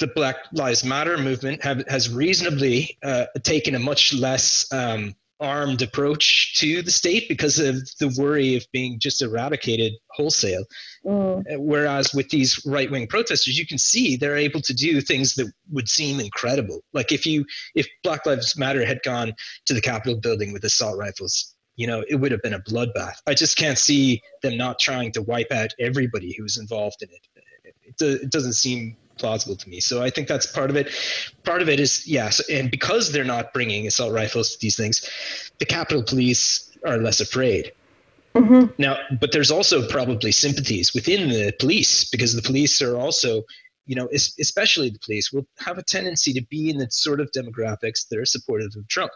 the 0.01 0.07
Black 0.07 0.37
Lives 0.51 0.83
Matter 0.83 1.17
movement 1.17 1.63
have, 1.63 1.87
has 1.87 2.09
reasonably 2.09 2.97
uh, 3.03 3.27
taken 3.43 3.75
a 3.75 3.79
much 3.79 4.13
less 4.13 4.67
um, 4.73 5.15
armed 5.41 5.81
approach 5.81 6.57
to 6.59 6.81
the 6.81 6.91
state 6.91 7.27
because 7.27 7.59
of 7.59 7.75
the 7.99 8.15
worry 8.17 8.55
of 8.55 8.65
being 8.71 8.99
just 8.99 9.21
eradicated 9.21 9.93
wholesale. 10.11 10.63
Mm. 11.05 11.43
Whereas 11.57 12.13
with 12.13 12.29
these 12.29 12.61
right 12.65 12.89
wing 12.89 13.07
protesters, 13.07 13.57
you 13.57 13.65
can 13.65 13.79
see 13.79 14.15
they're 14.15 14.37
able 14.37 14.61
to 14.61 14.73
do 14.73 15.01
things 15.01 15.35
that 15.35 15.51
would 15.71 15.89
seem 15.89 16.19
incredible. 16.19 16.81
Like 16.93 17.11
if 17.11 17.25
you 17.25 17.45
if 17.75 17.87
Black 18.03 18.25
Lives 18.25 18.57
Matter 18.57 18.85
had 18.85 19.01
gone 19.03 19.33
to 19.65 19.73
the 19.73 19.81
Capitol 19.81 20.19
building 20.19 20.53
with 20.53 20.63
assault 20.63 20.97
rifles, 20.97 21.55
you 21.75 21.87
know, 21.87 22.03
it 22.07 22.15
would 22.15 22.31
have 22.31 22.41
been 22.41 22.53
a 22.53 22.59
bloodbath. 22.59 23.15
I 23.25 23.33
just 23.33 23.57
can't 23.57 23.77
see 23.77 24.21
them 24.43 24.57
not 24.57 24.79
trying 24.79 25.11
to 25.13 25.21
wipe 25.21 25.51
out 25.51 25.71
everybody 25.79 26.35
who's 26.37 26.57
involved 26.57 27.01
in. 27.01 27.09
It, 27.09 27.75
it, 27.83 28.23
it 28.23 28.31
doesn't 28.31 28.53
seem 28.53 28.97
plausible 29.21 29.55
to 29.55 29.69
me. 29.69 29.79
So 29.79 30.03
I 30.03 30.09
think 30.09 30.27
that's 30.27 30.45
part 30.45 30.69
of 30.69 30.75
it. 30.75 30.89
Part 31.43 31.61
of 31.61 31.69
it 31.69 31.79
is 31.79 32.05
yes, 32.07 32.41
and 32.49 32.69
because 32.69 33.11
they're 33.11 33.23
not 33.23 33.53
bringing 33.53 33.87
assault 33.87 34.11
rifles 34.11 34.51
to 34.51 34.59
these 34.59 34.75
things, 34.75 35.09
the 35.59 35.65
Capitol 35.65 36.03
Police 36.03 36.75
are 36.85 36.97
less 36.97 37.21
afraid. 37.21 37.71
Mm-hmm. 38.35 38.71
Now, 38.77 38.97
but 39.19 39.31
there's 39.31 39.51
also 39.51 39.87
probably 39.87 40.31
sympathies 40.31 40.93
within 40.93 41.29
the 41.29 41.53
police 41.59 42.09
because 42.09 42.33
the 42.33 42.41
police 42.41 42.81
are 42.81 42.97
also, 42.97 43.43
you 43.85 43.95
know, 43.95 44.07
especially 44.13 44.89
the 44.89 44.99
police 44.99 45.31
will 45.31 45.45
have 45.59 45.77
a 45.77 45.83
tendency 45.83 46.33
to 46.33 46.41
be 46.49 46.69
in 46.69 46.77
the 46.77 46.87
sort 46.89 47.19
of 47.19 47.29
demographics 47.31 48.07
that 48.09 48.17
are 48.17 48.25
supportive 48.25 48.71
of 48.77 48.87
Trump. 48.87 49.11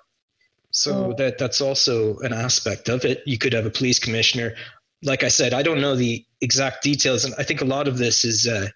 So 0.72 0.92
oh. 0.92 1.14
that 1.18 1.38
that's 1.38 1.62
also 1.62 2.18
an 2.20 2.34
aspect 2.34 2.90
of 2.90 3.06
it. 3.06 3.24
You 3.26 3.38
could 3.38 3.54
have 3.54 3.66
a 3.66 3.70
police 3.70 4.00
commissioner. 4.00 4.56
Like 5.02 5.24
I 5.24 5.30
said, 5.30 5.54
I 5.54 5.64
don't 5.64 5.80
know 5.80 5.96
the 5.96 6.26
exact 6.42 6.84
details, 6.84 7.24
and 7.24 7.34
I 7.38 7.44
think 7.44 7.62
a 7.62 7.66
lot 7.66 7.88
of 7.88 7.98
this 7.98 8.26
is 8.26 8.48
uh, 8.48 8.68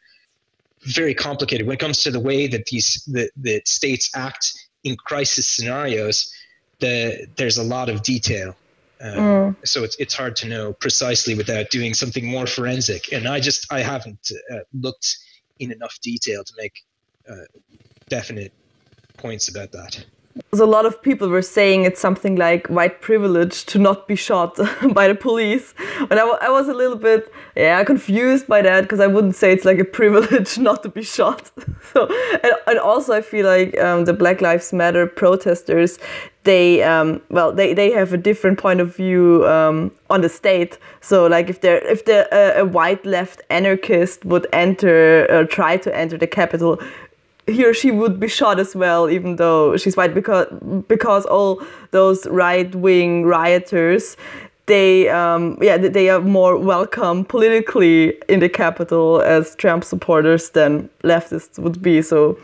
very 0.84 1.14
complicated 1.14 1.68
when 1.68 1.76
it 1.76 1.80
comes 1.80 2.04
to 2.04 2.12
the 2.12 2.20
way 2.20 2.48
that 2.48 2.66
these 2.68 3.04
the, 3.06 3.30
the 3.38 3.62
states 3.66 4.10
act 4.16 4.54
in 4.84 4.96
crisis 4.96 5.48
scenarios. 5.48 6.34
The, 6.80 7.28
there's 7.36 7.58
a 7.58 7.64
lot 7.64 7.90
of 7.90 8.04
detail 8.04 8.56
um, 9.02 9.18
mm. 9.18 9.56
So 9.68 9.84
it's 9.84 9.96
it's 9.98 10.14
hard 10.14 10.36
to 10.38 10.48
know 10.48 10.74
precisely 10.74 11.36
without 11.36 11.70
doing 11.70 11.94
something 11.94 12.26
more 12.26 12.46
forensic. 12.46 13.14
And 13.14 13.28
I 13.28 13.40
just 13.40 13.72
I 13.72 13.80
haven't 13.80 14.32
uh, 14.52 14.60
looked 14.74 15.18
in 15.60 15.72
enough 15.72 16.00
detail 16.02 16.44
to 16.44 16.54
make 16.58 16.74
uh, 17.30 17.36
definite 18.10 18.54
points 19.18 19.48
about 19.48 19.72
that. 19.72 20.06
So 20.54 20.64
a 20.64 20.68
lot 20.68 20.86
of 20.86 21.02
people 21.02 21.30
were 21.30 21.42
saying 21.42 21.86
it's 21.86 22.00
something 22.00 22.36
like 22.36 22.68
white 22.68 23.02
privilege 23.02 23.66
to 23.68 23.80
not 23.80 24.08
be 24.08 24.16
shot 24.16 24.58
by 24.94 25.08
the 25.08 25.16
police. 25.16 25.74
And 26.10 26.20
I, 26.20 26.50
was 26.50 26.68
a 26.68 26.74
little 26.74 26.98
bit, 26.98 27.32
yeah, 27.56 27.84
confused 27.84 28.48
by 28.48 28.62
that 28.62 28.82
because 28.82 29.00
I 29.00 29.08
wouldn't 29.08 29.36
say 29.36 29.52
it's 29.52 29.66
like 29.66 29.80
a 29.80 29.86
privilege 30.00 30.58
not 30.70 30.84
to 30.84 30.90
be 30.90 31.04
shot. 31.04 31.52
so, 31.94 32.08
and, 32.44 32.54
and 32.68 32.80
also 32.80 33.14
I 33.14 33.22
feel 33.22 33.46
like 33.46 33.78
um, 33.80 34.06
the 34.06 34.14
Black 34.14 34.42
Lives 34.42 34.72
Matter 34.72 35.06
protesters, 35.08 36.00
they, 36.44 36.82
um, 36.84 37.22
well, 37.30 37.52
they, 37.52 37.74
they 37.74 37.92
have 37.92 38.14
a 38.14 38.18
different 38.18 38.58
point 38.58 38.80
of 38.80 38.96
view 38.96 39.48
um, 39.48 39.92
on 40.10 40.22
the 40.22 40.30
state. 40.30 40.78
So 41.02 41.28
like 41.28 41.50
if 41.50 41.62
they're, 41.62 41.86
if 41.88 42.06
the, 42.06 42.28
uh, 42.34 42.62
a 42.62 42.66
white 42.66 43.06
left 43.06 43.42
anarchist 43.50 44.26
would 44.26 44.48
enter, 44.54 45.28
or 45.30 45.46
try 45.46 45.78
to 45.78 45.96
enter 45.96 46.18
the 46.18 46.28
Capitol, 46.28 46.80
he 47.48 47.66
or 47.66 47.74
she 47.74 47.92
would 47.92 48.20
be 48.20 48.28
shot 48.28 48.60
as 48.60 48.76
well, 48.76 49.10
even 49.10 49.38
though 49.38 49.78
she's 49.78 49.98
white, 49.98 50.14
because 50.14 50.48
because 50.88 51.26
all 51.26 51.62
those 51.92 52.28
right 52.28 52.74
wing 52.76 53.26
rioters, 53.26 54.18
they 54.66 55.10
um, 55.10 55.58
yeah 55.62 55.78
they 55.78 56.10
are 56.10 56.22
more 56.22 56.58
welcome 56.58 57.26
politically 57.26 58.18
in 58.28 58.40
the 58.40 58.50
Capitol 58.50 59.22
as 59.22 59.56
Trump 59.56 59.84
supporters 59.84 60.52
than 60.52 60.90
leftists 61.04 61.58
would 61.60 61.82
be. 61.82 62.02
So 62.02 62.38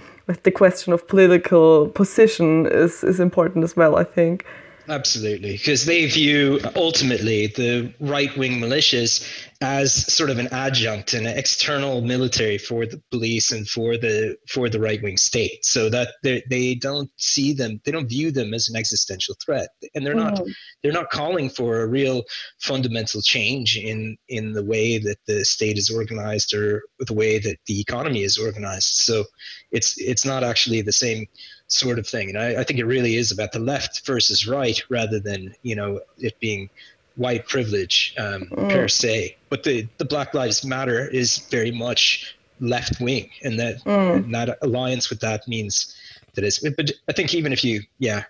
the 0.43 0.51
question 0.51 0.91
of 0.93 1.07
political 1.07 1.89
position 1.89 2.65
is 2.65 3.03
is 3.03 3.19
important 3.19 3.63
as 3.63 3.75
well, 3.75 3.95
I 3.95 4.03
think. 4.03 4.45
Absolutely, 4.87 5.53
because 5.53 5.85
they 5.85 6.05
view 6.05 6.59
ultimately 6.75 7.47
the 7.47 7.93
right 7.99 8.35
wing 8.37 8.59
militias 8.59 9.27
as 9.61 10.13
sort 10.13 10.29
of 10.29 10.37
an 10.37 10.47
adjunct 10.51 11.13
and 11.13 11.25
an 11.25 11.37
external 11.37 12.01
military 12.01 12.57
for 12.57 12.85
the 12.85 13.01
police 13.09 13.51
and 13.51 13.67
for 13.67 13.97
the 13.97 14.35
for 14.47 14.69
the 14.69 14.79
right 14.79 15.01
wing 15.01 15.17
state. 15.17 15.65
So 15.65 15.89
that 15.89 16.09
they 16.23 16.43
they 16.49 16.75
don't 16.75 17.09
see 17.17 17.53
them, 17.53 17.81
they 17.83 17.91
don't 17.91 18.09
view 18.09 18.31
them 18.31 18.53
as 18.53 18.69
an 18.69 18.75
existential 18.75 19.35
threat, 19.43 19.69
and 19.95 20.05
they're 20.05 20.13
not 20.13 20.35
mm. 20.35 20.53
they're 20.83 20.91
not 20.91 21.09
calling 21.09 21.49
for 21.49 21.81
a 21.81 21.87
real 21.87 22.23
fundamental 22.59 23.21
change 23.21 23.77
in 23.77 24.17
in 24.27 24.53
the 24.53 24.63
way 24.63 24.99
that 24.99 25.17
the 25.25 25.43
state 25.45 25.77
is 25.77 25.89
organized 25.89 26.53
or 26.53 26.83
the 26.99 27.13
way 27.13 27.39
that 27.39 27.57
the 27.65 27.79
economy 27.79 28.23
is 28.23 28.37
organized. 28.37 28.93
So 28.93 29.25
it's 29.71 29.97
it's 29.97 30.25
not 30.25 30.43
actually 30.43 30.81
the 30.81 30.91
same 30.91 31.25
sort 31.67 31.99
of 31.99 32.07
thing. 32.07 32.29
And 32.29 32.37
I, 32.37 32.61
I, 32.61 32.63
think 32.63 32.79
it 32.79 32.85
really 32.85 33.15
is 33.15 33.31
about 33.31 33.51
the 33.51 33.59
left 33.59 34.05
versus 34.05 34.47
right 34.47 34.81
rather 34.89 35.19
than, 35.19 35.55
you 35.63 35.75
know, 35.75 35.99
it 36.17 36.39
being 36.39 36.69
white 37.15 37.47
privilege 37.47 38.13
um, 38.17 38.45
mm. 38.51 38.69
per 38.69 38.87
se. 38.87 39.37
But 39.49 39.63
the, 39.63 39.87
the 39.97 40.05
Black 40.05 40.33
Lives 40.33 40.63
Matter 40.63 41.07
is 41.07 41.39
very 41.49 41.71
much 41.71 42.35
left 42.59 43.01
wing, 43.01 43.29
and 43.43 43.59
that, 43.59 43.83
mm. 43.83 44.15
and 44.15 44.33
that 44.33 44.57
alliance 44.61 45.09
with 45.09 45.19
that 45.21 45.47
means 45.47 45.95
that 46.35 46.43
is. 46.43 46.59
But 46.59 46.91
I 47.09 47.13
think 47.13 47.33
even 47.33 47.51
if 47.51 47.63
you, 47.63 47.81
yeah, 47.99 48.23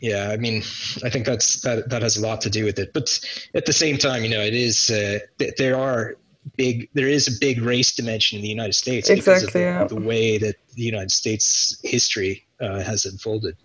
yeah, 0.00 0.30
I 0.30 0.36
mean, 0.36 0.58
I 1.04 1.10
think 1.10 1.24
that's 1.26 1.62
that 1.62 1.88
that 1.88 2.02
has 2.02 2.16
a 2.16 2.22
lot 2.22 2.40
to 2.42 2.50
do 2.50 2.64
with 2.64 2.78
it. 2.78 2.92
But 2.92 3.18
at 3.54 3.66
the 3.66 3.72
same 3.72 3.96
time, 3.96 4.24
you 4.24 4.28
know, 4.28 4.42
it 4.42 4.54
is 4.54 4.90
uh, 4.90 5.20
there 5.56 5.76
are 5.76 6.16
big 6.56 6.88
there 6.94 7.08
is 7.08 7.26
a 7.28 7.38
big 7.40 7.60
race 7.62 7.94
dimension 7.94 8.36
in 8.36 8.42
the 8.42 8.48
United 8.48 8.74
States 8.74 9.10
exactly, 9.10 9.34
because 9.34 9.42
of 9.44 9.52
the, 9.52 9.60
yeah. 9.60 9.84
the 9.84 9.96
way 9.96 10.38
that 10.38 10.56
the 10.74 10.82
United 10.82 11.10
States 11.10 11.78
history 11.82 12.44
uh, 12.60 12.80
has 12.80 13.04
unfolded. 13.04 13.56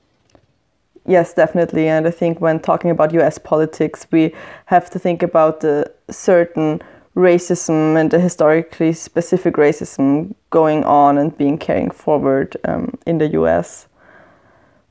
Yes, 1.07 1.33
definitely. 1.33 1.87
And 1.87 2.07
I 2.07 2.11
think 2.11 2.41
when 2.41 2.59
talking 2.59 2.91
about 2.91 3.13
US 3.13 3.37
politics, 3.37 4.05
we 4.11 4.33
have 4.65 4.89
to 4.91 4.99
think 4.99 5.23
about 5.23 5.61
the 5.61 5.91
certain 6.09 6.81
racism 7.15 7.99
and 7.99 8.11
the 8.11 8.19
historically 8.19 8.93
specific 8.93 9.55
racism 9.55 10.33
going 10.49 10.83
on 10.85 11.17
and 11.17 11.37
being 11.37 11.57
carrying 11.57 11.91
forward 11.91 12.55
um, 12.65 12.97
in 13.05 13.17
the 13.17 13.27
US. 13.29 13.87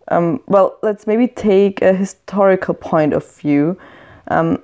Um, 0.08 0.40
well, 0.46 0.76
let's 0.82 1.06
maybe 1.06 1.28
take 1.28 1.80
a 1.82 1.92
historical 1.92 2.74
point 2.74 3.12
of 3.12 3.24
view. 3.36 3.78
Um, 4.28 4.62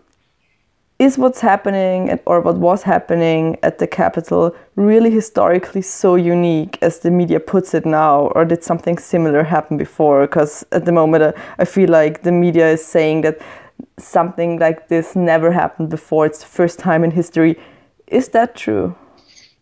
is 0.98 1.18
what's 1.18 1.40
happening 1.40 2.18
or 2.24 2.40
what 2.40 2.56
was 2.56 2.82
happening 2.82 3.58
at 3.62 3.78
the 3.78 3.86
Capitol 3.86 4.54
really 4.76 5.10
historically 5.10 5.82
so 5.82 6.14
unique 6.14 6.78
as 6.80 7.00
the 7.00 7.10
media 7.10 7.38
puts 7.38 7.74
it 7.74 7.84
now, 7.84 8.28
or 8.34 8.44
did 8.44 8.64
something 8.64 8.96
similar 8.96 9.42
happen 9.42 9.76
before? 9.76 10.26
Because 10.26 10.64
at 10.72 10.86
the 10.86 10.92
moment, 10.92 11.22
uh, 11.22 11.32
I 11.58 11.66
feel 11.66 11.90
like 11.90 12.22
the 12.22 12.32
media 12.32 12.68
is 12.70 12.84
saying 12.84 13.22
that 13.22 13.40
something 13.98 14.58
like 14.58 14.88
this 14.88 15.14
never 15.14 15.52
happened 15.52 15.90
before. 15.90 16.24
It's 16.26 16.40
the 16.40 16.46
first 16.46 16.78
time 16.78 17.04
in 17.04 17.10
history. 17.10 17.58
Is 18.06 18.28
that 18.28 18.56
true? 18.56 18.94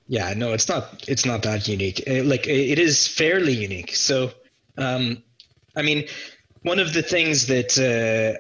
Yeah, 0.07 0.35
no, 0.37 0.53
it's 0.53 0.69
not. 0.69 1.05
It's 1.09 1.25
not 1.25 1.43
that 1.43 1.67
unique. 1.67 2.03
Uh, 2.07 2.23
like 2.25 2.47
it 2.47 2.79
is 2.79 3.09
fairly 3.09 3.55
unique. 3.55 3.97
So, 3.97 4.31
um, 4.77 5.23
I 5.77 5.83
mean, 5.83 6.07
one 6.63 6.79
of 6.79 6.93
the 6.93 7.03
things 7.03 7.47
that 7.47 7.79
uh, 7.79 8.39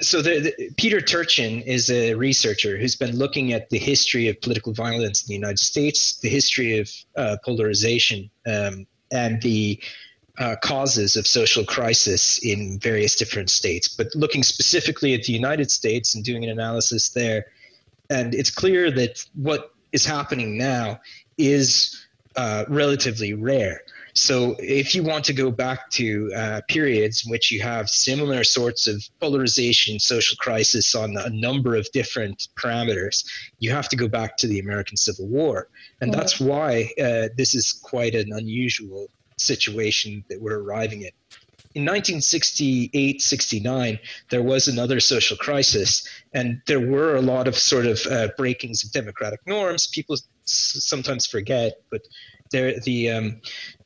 so 0.00 0.22
the, 0.22 0.40
the, 0.40 0.70
Peter 0.76 1.00
Turchin 1.00 1.62
is 1.62 1.90
a 1.90 2.14
researcher 2.14 2.76
who's 2.76 2.96
been 2.96 3.16
looking 3.16 3.52
at 3.52 3.70
the 3.70 3.78
history 3.78 4.28
of 4.28 4.40
political 4.40 4.72
violence 4.72 5.22
in 5.22 5.28
the 5.28 5.34
United 5.34 5.58
States, 5.58 6.16
the 6.20 6.28
history 6.28 6.78
of 6.78 6.90
uh, 7.16 7.36
polarization, 7.44 8.30
um, 8.46 8.86
and 9.12 9.40
the 9.42 9.80
uh, 10.38 10.56
causes 10.62 11.16
of 11.16 11.26
social 11.26 11.64
crisis 11.64 12.38
in 12.38 12.78
various 12.80 13.14
different 13.14 13.50
states. 13.50 13.88
But 13.88 14.08
looking 14.14 14.42
specifically 14.42 15.14
at 15.14 15.22
the 15.24 15.32
United 15.32 15.70
States 15.70 16.14
and 16.14 16.24
doing 16.24 16.44
an 16.44 16.50
analysis 16.50 17.10
there, 17.10 17.46
and 18.10 18.34
it's 18.34 18.50
clear 18.50 18.90
that 18.90 19.24
what 19.34 19.72
is 19.92 20.04
happening 20.04 20.58
now 20.58 21.00
is 21.38 22.04
uh, 22.36 22.64
relatively 22.68 23.32
rare. 23.32 23.82
So 24.14 24.54
if 24.60 24.94
you 24.94 25.02
want 25.02 25.24
to 25.24 25.32
go 25.32 25.50
back 25.50 25.90
to 25.90 26.32
uh, 26.34 26.60
periods 26.68 27.26
in 27.26 27.30
which 27.32 27.50
you 27.50 27.60
have 27.62 27.90
similar 27.90 28.44
sorts 28.44 28.86
of 28.86 29.02
polarization, 29.20 29.98
social 29.98 30.36
crisis 30.36 30.94
on 30.94 31.16
a 31.16 31.30
number 31.30 31.74
of 31.74 31.90
different 31.92 32.48
parameters, 32.56 33.24
you 33.58 33.72
have 33.72 33.88
to 33.88 33.96
go 33.96 34.06
back 34.06 34.36
to 34.38 34.46
the 34.46 34.60
American 34.60 34.96
Civil 34.96 35.26
War. 35.26 35.68
And 36.00 36.12
yeah. 36.12 36.18
that's 36.18 36.38
why 36.40 36.92
uh, 36.98 37.28
this 37.36 37.56
is 37.56 37.72
quite 37.72 38.14
an 38.14 38.32
unusual 38.32 39.08
situation 39.36 40.24
that 40.28 40.40
we're 40.40 40.60
arriving 40.60 41.04
at. 41.04 41.12
In 41.74 41.82
1968 41.82 43.20
69, 43.20 43.98
there 44.30 44.42
was 44.44 44.68
another 44.68 45.00
social 45.00 45.36
crisis, 45.36 46.08
and 46.32 46.62
there 46.68 46.78
were 46.78 47.16
a 47.16 47.20
lot 47.20 47.48
of 47.48 47.58
sort 47.58 47.86
of 47.86 48.06
uh, 48.06 48.28
breakings 48.36 48.84
of 48.84 48.92
democratic 48.92 49.40
norms. 49.44 49.88
People 49.88 50.14
s- 50.14 50.28
sometimes 50.44 51.26
forget, 51.26 51.82
but 51.90 52.02
there 52.54 52.78
the 52.80 53.10
um, 53.10 53.40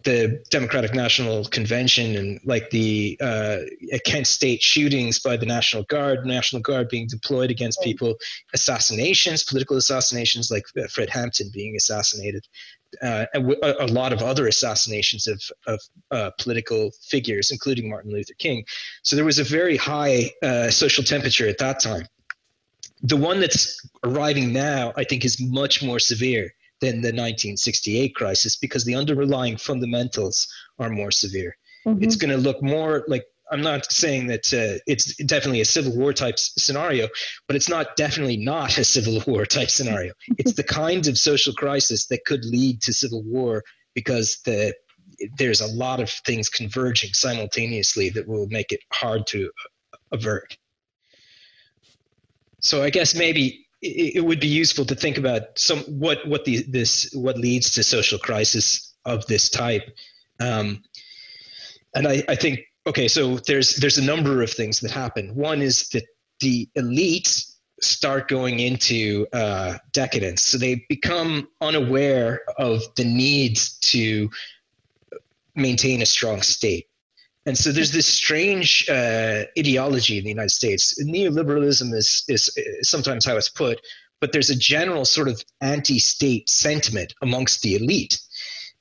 the 0.04 0.42
Democratic 0.50 0.94
National 0.94 1.44
Convention 1.46 2.16
and 2.16 2.40
like 2.44 2.70
the 2.70 3.18
uh, 3.20 3.58
Kent 4.04 4.26
State 4.26 4.62
shootings 4.62 5.18
by 5.18 5.36
the 5.36 5.46
National 5.46 5.82
Guard, 5.84 6.24
National 6.24 6.62
Guard 6.62 6.88
being 6.88 7.08
deployed 7.08 7.50
against 7.50 7.82
people, 7.82 8.14
assassinations, 8.54 9.42
political 9.42 9.76
assassinations 9.76 10.50
like 10.50 10.64
uh, 10.78 10.86
Fred 10.86 11.10
Hampton 11.10 11.50
being 11.52 11.74
assassinated, 11.76 12.46
uh, 13.02 13.26
and 13.34 13.52
a, 13.52 13.84
a, 13.84 13.88
lot 13.88 14.12
of 14.12 14.22
other 14.22 14.46
assassinations 14.46 15.26
of, 15.26 15.42
of 15.66 15.80
uh, 16.10 16.30
political 16.38 16.90
figures, 17.02 17.50
including 17.50 17.90
Martin 17.90 18.12
Luther 18.12 18.34
King. 18.38 18.64
So 19.02 19.16
there 19.16 19.24
was 19.24 19.40
a 19.40 19.44
very 19.44 19.76
high 19.76 20.30
uh, 20.42 20.70
social 20.70 21.02
temperature 21.02 21.48
at 21.48 21.58
that 21.58 21.80
time. 21.80 22.06
The 23.02 23.16
one 23.16 23.40
that's 23.40 23.80
arriving 24.04 24.52
now, 24.52 24.92
I 24.96 25.04
think, 25.04 25.24
is 25.24 25.40
much 25.40 25.82
more 25.82 25.98
severe 25.98 26.52
than 26.80 27.00
the 27.00 27.08
1968 27.08 28.14
crisis 28.14 28.56
because 28.56 28.84
the 28.84 28.94
underlying 28.94 29.56
fundamentals 29.56 30.46
are 30.78 30.90
more 30.90 31.10
severe. 31.10 31.56
Mm-hmm. 31.86 32.02
It's 32.02 32.16
going 32.16 32.30
to 32.30 32.36
look 32.36 32.62
more 32.62 33.04
like 33.08 33.24
I'm 33.50 33.62
not 33.62 33.90
saying 33.90 34.26
that 34.26 34.52
uh, 34.52 34.78
it's 34.86 35.16
definitely 35.24 35.62
a 35.62 35.64
civil 35.64 35.96
war 35.96 36.12
type 36.12 36.38
scenario, 36.38 37.08
but 37.46 37.56
it's 37.56 37.68
not 37.68 37.96
definitely 37.96 38.36
not 38.36 38.76
a 38.76 38.84
civil 38.84 39.22
war 39.26 39.46
type 39.46 39.70
scenario. 39.70 40.12
It's 40.36 40.52
the 40.52 40.62
kind 40.62 41.06
of 41.06 41.18
social 41.18 41.54
crisis 41.54 42.06
that 42.06 42.24
could 42.26 42.44
lead 42.44 42.82
to 42.82 42.92
civil 42.92 43.22
war 43.22 43.64
because 43.94 44.38
the 44.44 44.74
there's 45.36 45.60
a 45.60 45.66
lot 45.66 46.00
of 46.00 46.10
things 46.10 46.48
converging 46.48 47.12
simultaneously 47.12 48.10
that 48.10 48.28
will 48.28 48.46
make 48.48 48.70
it 48.72 48.80
hard 48.92 49.26
to 49.26 49.50
avert. 50.12 50.56
So 52.60 52.82
I 52.82 52.90
guess 52.90 53.14
maybe 53.14 53.66
it, 53.80 54.24
would 54.24 54.40
be 54.40 54.48
useful 54.48 54.84
to 54.86 54.94
think 54.94 55.18
about 55.18 55.58
some 55.58 55.78
what 55.84 56.26
what 56.26 56.44
the 56.44 56.64
this 56.68 57.10
what 57.12 57.38
leads 57.38 57.70
to 57.72 57.82
social 57.82 58.18
crisis 58.18 58.94
of 59.04 59.26
this 59.26 59.48
type. 59.48 59.88
Um, 60.40 60.82
and 61.94 62.06
I, 62.06 62.22
I 62.28 62.34
think 62.34 62.60
okay, 62.86 63.08
so 63.08 63.36
there's 63.36 63.76
there's 63.76 63.98
a 63.98 64.04
number 64.04 64.42
of 64.42 64.50
things 64.50 64.80
that 64.80 64.90
happen. 64.90 65.34
One 65.34 65.62
is 65.62 65.88
that 65.90 66.04
the 66.40 66.68
elite 66.74 67.44
start 67.80 68.28
going 68.28 68.60
into 68.60 69.26
uh, 69.32 69.78
decadence, 69.92 70.42
so 70.42 70.58
they 70.58 70.84
become 70.88 71.48
unaware 71.60 72.42
of 72.58 72.82
the 72.96 73.04
needs 73.04 73.78
to 73.78 74.30
maintain 75.54 76.02
a 76.02 76.06
strong 76.06 76.42
state. 76.42 76.86
And 77.48 77.56
so 77.56 77.72
there's 77.72 77.92
this 77.92 78.06
strange 78.06 78.86
uh, 78.90 79.44
ideology 79.58 80.18
in 80.18 80.24
the 80.24 80.28
United 80.28 80.50
States. 80.50 81.02
Neoliberalism 81.02 81.94
is, 81.94 82.22
is 82.28 82.50
sometimes 82.82 83.24
how 83.24 83.38
it's 83.38 83.48
put, 83.48 83.80
but 84.20 84.32
there's 84.32 84.50
a 84.50 84.54
general 84.54 85.06
sort 85.06 85.28
of 85.28 85.42
anti-state 85.62 86.46
sentiment 86.46 87.14
amongst 87.22 87.62
the 87.62 87.76
elite, 87.76 88.20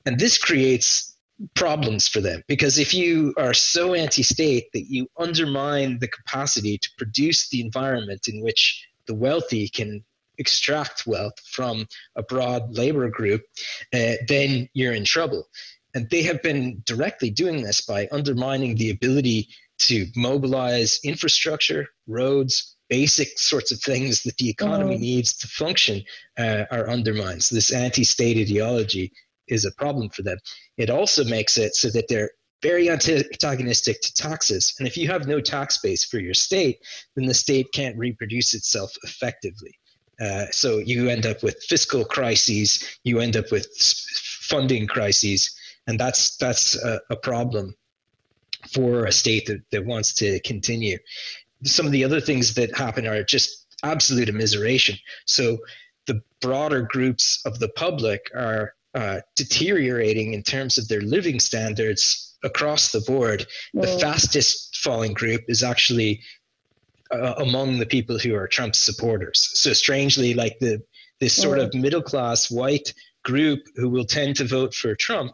and 0.04 0.20
this 0.20 0.36
creates 0.36 1.16
problems 1.54 2.08
for 2.08 2.20
them 2.20 2.42
because 2.46 2.78
if 2.78 2.92
you 2.92 3.32
are 3.38 3.54
so 3.54 3.94
anti-state 3.94 4.66
that 4.74 4.90
you 4.90 5.08
undermine 5.18 5.98
the 6.00 6.08
capacity 6.08 6.76
to 6.76 6.90
produce 6.98 7.48
the 7.48 7.62
environment 7.62 8.28
in 8.28 8.42
which 8.42 8.86
the 9.06 9.14
wealthy 9.14 9.66
can 9.70 10.04
extract 10.36 11.06
wealth 11.06 11.38
from 11.50 11.86
a 12.16 12.22
broad 12.22 12.76
labor 12.76 13.08
group, 13.08 13.40
uh, 13.94 14.12
then 14.28 14.68
you're 14.74 14.92
in 14.92 15.04
trouble. 15.04 15.48
And 15.94 16.08
they 16.10 16.22
have 16.22 16.42
been 16.42 16.82
directly 16.84 17.30
doing 17.30 17.62
this 17.62 17.80
by 17.80 18.08
undermining 18.12 18.76
the 18.76 18.90
ability 18.90 19.48
to 19.78 20.06
mobilize 20.16 21.00
infrastructure, 21.04 21.88
roads, 22.06 22.76
basic 22.88 23.38
sorts 23.38 23.70
of 23.72 23.80
things 23.80 24.22
that 24.22 24.36
the 24.38 24.48
economy 24.48 24.96
mm. 24.96 25.00
needs 25.00 25.36
to 25.38 25.46
function 25.46 26.02
uh, 26.38 26.64
are 26.70 26.88
undermined. 26.88 27.44
So 27.44 27.54
this 27.54 27.72
anti-state 27.72 28.38
ideology 28.38 29.12
is 29.46 29.64
a 29.64 29.72
problem 29.72 30.10
for 30.10 30.22
them. 30.22 30.38
It 30.76 30.90
also 30.90 31.24
makes 31.24 31.58
it 31.58 31.74
so 31.74 31.90
that 31.90 32.08
they're 32.08 32.30
very 32.60 32.90
antagonistic 32.90 34.00
to 34.00 34.14
taxes. 34.14 34.74
And 34.78 34.88
if 34.88 34.96
you 34.96 35.06
have 35.08 35.28
no 35.28 35.40
tax 35.40 35.78
base 35.78 36.04
for 36.04 36.18
your 36.18 36.34
state, 36.34 36.78
then 37.14 37.26
the 37.26 37.34
state 37.34 37.68
can't 37.72 37.96
reproduce 37.96 38.52
itself 38.52 38.92
effectively. 39.04 39.72
Uh, 40.20 40.46
so 40.50 40.78
you 40.78 41.08
end 41.08 41.24
up 41.26 41.42
with 41.44 41.62
fiscal 41.68 42.04
crises, 42.04 42.98
you 43.04 43.20
end 43.20 43.36
up 43.36 43.52
with 43.52 43.68
funding 43.78 44.88
crises, 44.88 45.54
and 45.88 45.98
that's 45.98 46.36
that's 46.36 46.76
a, 46.76 47.00
a 47.10 47.16
problem 47.16 47.74
for 48.70 49.06
a 49.06 49.12
state 49.12 49.46
that, 49.46 49.62
that 49.72 49.84
wants 49.84 50.12
to 50.12 50.38
continue. 50.40 50.98
Some 51.64 51.86
of 51.86 51.92
the 51.92 52.04
other 52.04 52.20
things 52.20 52.54
that 52.54 52.76
happen 52.76 53.06
are 53.06 53.24
just 53.24 53.66
absolute 53.82 54.28
immiseration. 54.28 55.00
So 55.24 55.58
the 56.06 56.22
broader 56.40 56.82
groups 56.82 57.40
of 57.46 57.58
the 57.58 57.68
public 57.70 58.30
are 58.34 58.74
uh, 58.94 59.20
deteriorating 59.34 60.34
in 60.34 60.42
terms 60.42 60.78
of 60.78 60.88
their 60.88 61.00
living 61.00 61.40
standards 61.40 62.36
across 62.44 62.92
the 62.92 63.00
board. 63.00 63.46
The 63.74 63.98
fastest 64.00 64.76
falling 64.76 65.14
group 65.14 65.42
is 65.48 65.62
actually 65.62 66.20
uh, 67.10 67.34
among 67.38 67.78
the 67.78 67.86
people 67.86 68.18
who 68.18 68.34
are 68.34 68.46
Trump's 68.46 68.78
supporters. 68.78 69.50
So 69.54 69.72
strangely, 69.72 70.34
like 70.34 70.58
the 70.60 70.82
this 71.20 71.34
sort 71.34 71.58
of 71.58 71.74
middle 71.74 72.02
class 72.02 72.50
white 72.50 72.92
group 73.24 73.60
who 73.74 73.88
will 73.88 74.04
tend 74.04 74.36
to 74.36 74.44
vote 74.44 74.72
for 74.72 74.94
Trump 74.94 75.32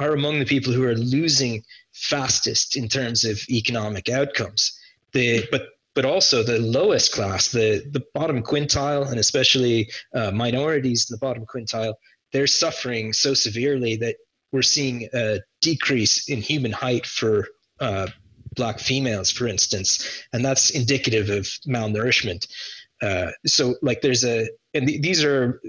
are 0.00 0.12
among 0.14 0.38
the 0.38 0.44
people 0.54 0.72
who 0.72 0.84
are 0.84 0.94
losing 0.94 1.62
fastest 1.92 2.76
in 2.76 2.88
terms 2.88 3.24
of 3.24 3.38
economic 3.50 4.08
outcomes. 4.08 4.78
The 5.12 5.46
but 5.50 5.62
but 5.94 6.04
also 6.04 6.42
the 6.42 6.58
lowest 6.58 7.12
class, 7.12 7.52
the 7.52 7.84
the 7.92 8.04
bottom 8.14 8.42
quintile, 8.42 9.08
and 9.10 9.18
especially 9.18 9.90
uh, 10.14 10.30
minorities 10.30 11.06
in 11.08 11.14
the 11.14 11.26
bottom 11.26 11.44
quintile, 11.46 11.94
they're 12.32 12.46
suffering 12.46 13.12
so 13.12 13.34
severely 13.34 13.96
that 13.96 14.16
we're 14.52 14.62
seeing 14.62 15.08
a 15.14 15.40
decrease 15.60 16.28
in 16.28 16.40
human 16.40 16.72
height 16.72 17.06
for 17.06 17.48
uh, 17.80 18.08
black 18.56 18.78
females, 18.80 19.30
for 19.30 19.46
instance, 19.46 20.24
and 20.32 20.44
that's 20.44 20.70
indicative 20.70 21.30
of 21.30 21.44
malnourishment. 21.66 22.46
Uh, 23.02 23.30
so, 23.46 23.76
like, 23.82 24.00
there's 24.02 24.24
a, 24.24 24.48
and 24.74 24.86
th- 24.88 25.00
these 25.00 25.24
are 25.24 25.60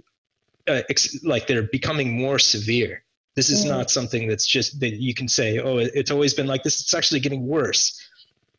uh, 0.68 0.82
ex- 0.90 1.24
like 1.24 1.48
they're 1.48 1.70
becoming 1.72 2.18
more 2.18 2.40
severe. 2.40 3.04
This 3.36 3.50
is 3.50 3.64
not 3.64 3.90
something 3.90 4.28
that's 4.28 4.46
just 4.46 4.80
that 4.82 4.96
you 4.96 5.14
can 5.14 5.30
say, 5.30 5.60
oh, 5.60 5.78
it's 5.78 6.12
always 6.12 6.34
been 6.34 6.48
like 6.48 6.64
this. 6.64 6.82
It's 6.82 6.94
actually 6.94 7.22
getting 7.22 7.48
worse. 7.48 7.98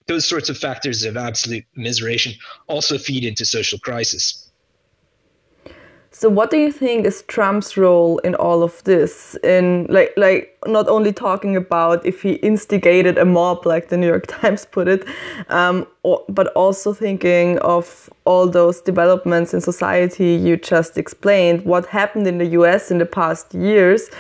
Those 0.07 0.27
sorts 0.27 0.49
of 0.49 0.57
factors 0.57 1.05
of 1.05 1.17
absolute 1.17 1.65
miseration 1.77 2.33
also 2.69 2.97
feed 2.97 3.25
into 3.25 3.45
social 3.45 3.79
crisis. 3.79 4.51
So 6.15 6.29
what 6.29 6.51
do 6.51 6.59
you 6.59 6.71
think 6.71 7.07
is 7.07 7.23
Trump's 7.23 7.77
role 7.77 8.19
in 8.19 8.35
all 8.35 8.63
of 8.63 8.85
this? 8.85 9.35
In 9.43 9.87
like 9.89 10.13
like 10.17 10.57
not 10.67 10.87
only 10.89 11.13
talking 11.13 11.57
about 11.57 12.05
if 12.05 12.23
he 12.23 12.35
instigated 12.35 13.17
a 13.17 13.25
mob, 13.25 13.65
like 13.65 13.89
the 13.89 13.97
New 13.97 14.07
York 14.07 14.27
Times 14.41 14.67
put 14.67 14.89
it, 14.89 15.05
um, 15.49 15.87
or, 16.03 16.23
but 16.29 16.49
also 16.49 16.93
thinking 16.93 17.59
of 17.61 18.11
all 18.27 18.47
those 18.47 18.81
developments 18.83 19.55
in 19.55 19.61
society 19.61 20.35
you 20.35 20.57
just 20.59 20.99
explained. 20.99 21.65
What 21.65 21.87
happened 21.87 22.27
in 22.27 22.39
the 22.39 22.47
U.S. 22.61 22.91
in 22.91 22.99
the 22.99 23.07
past 23.07 23.55
years? 23.55 24.11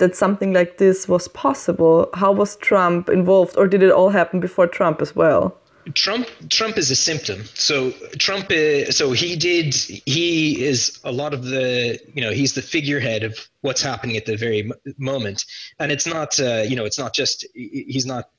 That 0.00 0.16
something 0.16 0.52
like 0.52 0.76
this 0.78 1.08
was 1.08 1.28
possible? 1.28 2.10
How 2.14 2.32
was 2.32 2.56
Trump 2.56 3.08
involved, 3.08 3.56
or 3.56 3.66
did 3.68 3.82
it 3.82 3.92
all 3.92 4.10
happen 4.10 4.40
before 4.40 4.66
Trump 4.66 5.00
as 5.00 5.14
well? 5.14 5.56
Trump 5.94 6.28
Trump 6.48 6.76
is 6.76 6.90
a 6.90 6.96
symptom. 6.96 7.44
So 7.54 7.90
Trump 8.18 8.50
is, 8.50 8.96
so 8.96 9.12
he 9.12 9.36
did 9.36 9.74
he 9.74 10.62
is 10.62 11.00
a 11.04 11.12
lot 11.12 11.32
of 11.32 11.44
the 11.44 11.98
you 12.14 12.20
know 12.20 12.32
he's 12.32 12.54
the 12.54 12.62
figurehead 12.62 13.22
of 13.22 13.38
what's 13.62 13.80
happening 13.80 14.16
at 14.16 14.26
the 14.26 14.36
very 14.36 14.70
moment, 14.98 15.44
and 15.78 15.90
it's 15.90 16.06
not 16.06 16.38
uh, 16.38 16.64
you 16.66 16.76
know 16.76 16.84
it's 16.84 16.98
not 16.98 17.14
just 17.14 17.46
he's 17.54 18.06
not 18.06 18.30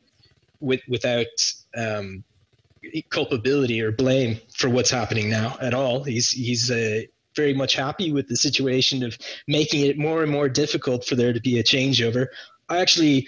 with 0.60 0.82
without 0.88 1.28
um, 1.76 2.24
culpability 3.10 3.82
or 3.82 3.92
blame 3.92 4.40
for 4.54 4.70
what's 4.70 4.92
happening 4.92 5.30
now 5.30 5.58
at 5.62 5.74
all. 5.74 6.04
He's 6.04 6.30
he's 6.30 6.70
uh, 6.70 7.02
very 7.36 7.54
much 7.54 7.76
happy 7.76 8.12
with 8.12 8.28
the 8.28 8.36
situation 8.36 9.04
of 9.04 9.18
making 9.48 9.86
it 9.86 9.98
more 9.98 10.24
and 10.24 10.32
more 10.32 10.50
difficult 10.50 11.06
for 11.06 11.16
there 11.16 11.34
to 11.34 11.42
be 11.42 11.60
a 11.60 11.64
changeover. 11.64 12.28
I 12.70 12.80
actually 12.80 13.28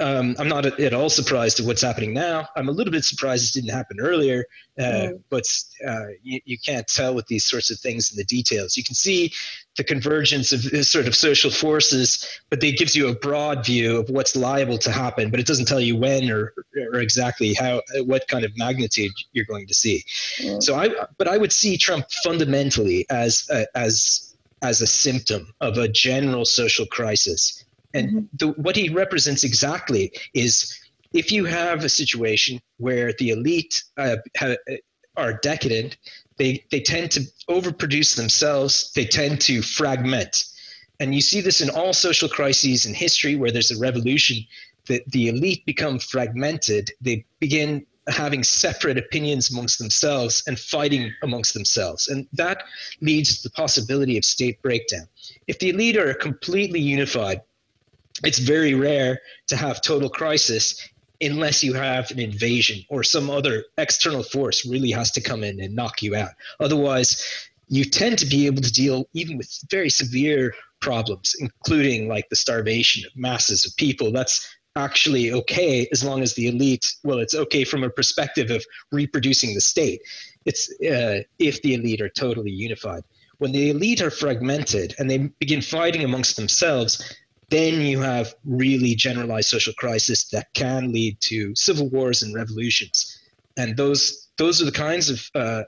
um, 0.00 0.36
I'm 0.38 0.48
not 0.48 0.64
at 0.64 0.94
all 0.94 1.10
surprised 1.10 1.58
at 1.58 1.66
what's 1.66 1.82
happening 1.82 2.14
now. 2.14 2.48
I'm 2.54 2.68
a 2.68 2.72
little 2.72 2.92
bit 2.92 3.04
surprised 3.04 3.56
it 3.56 3.60
didn't 3.60 3.74
happen 3.74 3.98
earlier, 3.98 4.44
uh, 4.78 4.82
mm. 4.82 5.20
but 5.28 5.42
uh, 5.84 6.06
you, 6.22 6.40
you, 6.44 6.56
can't 6.56 6.86
tell 6.86 7.14
with 7.14 7.26
these 7.26 7.44
sorts 7.44 7.72
of 7.72 7.80
things 7.80 8.12
in 8.12 8.16
the 8.16 8.24
details. 8.24 8.76
You 8.76 8.84
can 8.84 8.94
see 8.94 9.32
the 9.76 9.82
convergence 9.82 10.52
of 10.52 10.62
this 10.62 10.88
sort 10.88 11.08
of 11.08 11.16
social 11.16 11.50
forces, 11.50 12.24
but 12.48 12.62
it 12.62 12.78
gives 12.78 12.94
you 12.94 13.08
a 13.08 13.14
broad 13.14 13.66
view 13.66 13.98
of 13.98 14.08
what's 14.08 14.36
liable 14.36 14.78
to 14.78 14.92
happen, 14.92 15.30
but 15.30 15.40
it 15.40 15.46
doesn't 15.46 15.66
tell 15.66 15.80
you 15.80 15.96
when 15.96 16.30
or, 16.30 16.52
or 16.76 17.00
exactly 17.00 17.54
how, 17.54 17.82
what 18.04 18.28
kind 18.28 18.44
of 18.44 18.56
magnitude 18.56 19.10
you're 19.32 19.46
going 19.46 19.66
to 19.66 19.74
see. 19.74 20.04
Mm. 20.36 20.62
So 20.62 20.76
I, 20.76 20.90
but 21.16 21.26
I 21.26 21.38
would 21.38 21.52
see 21.52 21.76
Trump 21.76 22.06
fundamentally 22.22 23.04
as, 23.10 23.48
uh, 23.52 23.64
as, 23.74 24.36
as 24.62 24.80
a 24.80 24.86
symptom 24.86 25.52
of 25.60 25.76
a 25.76 25.88
general 25.88 26.44
social 26.44 26.86
crisis 26.86 27.64
and 27.94 28.08
mm-hmm. 28.08 28.24
the, 28.34 28.48
what 28.62 28.76
he 28.76 28.88
represents 28.88 29.44
exactly 29.44 30.12
is 30.34 30.78
if 31.12 31.32
you 31.32 31.44
have 31.44 31.84
a 31.84 31.88
situation 31.88 32.60
where 32.76 33.12
the 33.18 33.30
elite 33.30 33.82
uh, 33.96 34.16
have, 34.36 34.58
are 35.16 35.34
decadent, 35.34 35.96
they, 36.36 36.64
they 36.70 36.80
tend 36.80 37.10
to 37.12 37.22
overproduce 37.48 38.16
themselves, 38.16 38.92
they 38.94 39.04
tend 39.04 39.40
to 39.42 39.62
fragment. 39.62 40.44
And 41.00 41.14
you 41.14 41.20
see 41.20 41.40
this 41.40 41.60
in 41.60 41.70
all 41.70 41.92
social 41.92 42.28
crises 42.28 42.86
in 42.86 42.94
history 42.94 43.36
where 43.36 43.50
there's 43.50 43.70
a 43.70 43.78
revolution, 43.78 44.38
that 44.86 45.04
the 45.10 45.28
elite 45.28 45.64
become 45.66 45.98
fragmented. 45.98 46.90
They 47.00 47.24
begin 47.40 47.86
having 48.08 48.42
separate 48.42 48.96
opinions 48.96 49.50
amongst 49.50 49.78
themselves 49.78 50.42
and 50.46 50.58
fighting 50.58 51.12
amongst 51.22 51.52
themselves. 51.52 52.08
And 52.08 52.26
that 52.32 52.62
leads 53.00 53.36
to 53.36 53.42
the 53.42 53.52
possibility 53.52 54.16
of 54.16 54.24
state 54.24 54.60
breakdown. 54.62 55.06
If 55.46 55.58
the 55.58 55.68
elite 55.70 55.96
are 55.96 56.14
completely 56.14 56.80
unified, 56.80 57.42
it's 58.24 58.38
very 58.38 58.74
rare 58.74 59.20
to 59.48 59.56
have 59.56 59.80
total 59.80 60.08
crisis 60.08 60.88
unless 61.20 61.64
you 61.64 61.74
have 61.74 62.10
an 62.10 62.18
invasion 62.18 62.84
or 62.88 63.02
some 63.02 63.28
other 63.28 63.64
external 63.76 64.22
force 64.22 64.64
really 64.66 64.90
has 64.90 65.10
to 65.12 65.20
come 65.20 65.42
in 65.42 65.60
and 65.60 65.74
knock 65.74 66.02
you 66.02 66.14
out. 66.14 66.30
Otherwise, 66.60 67.22
you 67.68 67.84
tend 67.84 68.18
to 68.18 68.26
be 68.26 68.46
able 68.46 68.62
to 68.62 68.72
deal 68.72 69.08
even 69.14 69.36
with 69.36 69.58
very 69.70 69.90
severe 69.90 70.54
problems, 70.80 71.34
including 71.40 72.08
like 72.08 72.28
the 72.28 72.36
starvation 72.36 73.04
of 73.04 73.16
masses 73.16 73.64
of 73.64 73.76
people. 73.76 74.12
That's 74.12 74.48
actually 74.76 75.32
okay 75.32 75.88
as 75.92 76.04
long 76.04 76.22
as 76.22 76.34
the 76.34 76.46
elite, 76.46 76.94
well, 77.02 77.18
it's 77.18 77.34
okay 77.34 77.64
from 77.64 77.82
a 77.82 77.90
perspective 77.90 78.50
of 78.50 78.64
reproducing 78.92 79.54
the 79.54 79.60
state. 79.60 80.00
It's 80.44 80.70
uh, 80.80 81.22
if 81.38 81.60
the 81.62 81.74
elite 81.74 82.00
are 82.00 82.08
totally 82.08 82.52
unified. 82.52 83.02
When 83.38 83.52
the 83.52 83.70
elite 83.70 84.00
are 84.00 84.10
fragmented 84.10 84.94
and 84.98 85.10
they 85.10 85.18
begin 85.18 85.62
fighting 85.62 86.04
amongst 86.04 86.36
themselves, 86.36 87.16
then 87.50 87.80
you 87.80 88.00
have 88.00 88.34
really 88.44 88.94
generalized 88.94 89.48
social 89.48 89.72
crisis 89.74 90.28
that 90.30 90.52
can 90.54 90.92
lead 90.92 91.20
to 91.22 91.54
civil 91.54 91.88
wars 91.88 92.22
and 92.22 92.34
revolutions. 92.34 93.18
And 93.56 93.76
those 93.76 94.28
those 94.36 94.62
are 94.62 94.66
the 94.66 94.72
kinds 94.72 95.10
of 95.10 95.30
uh, 95.34 95.62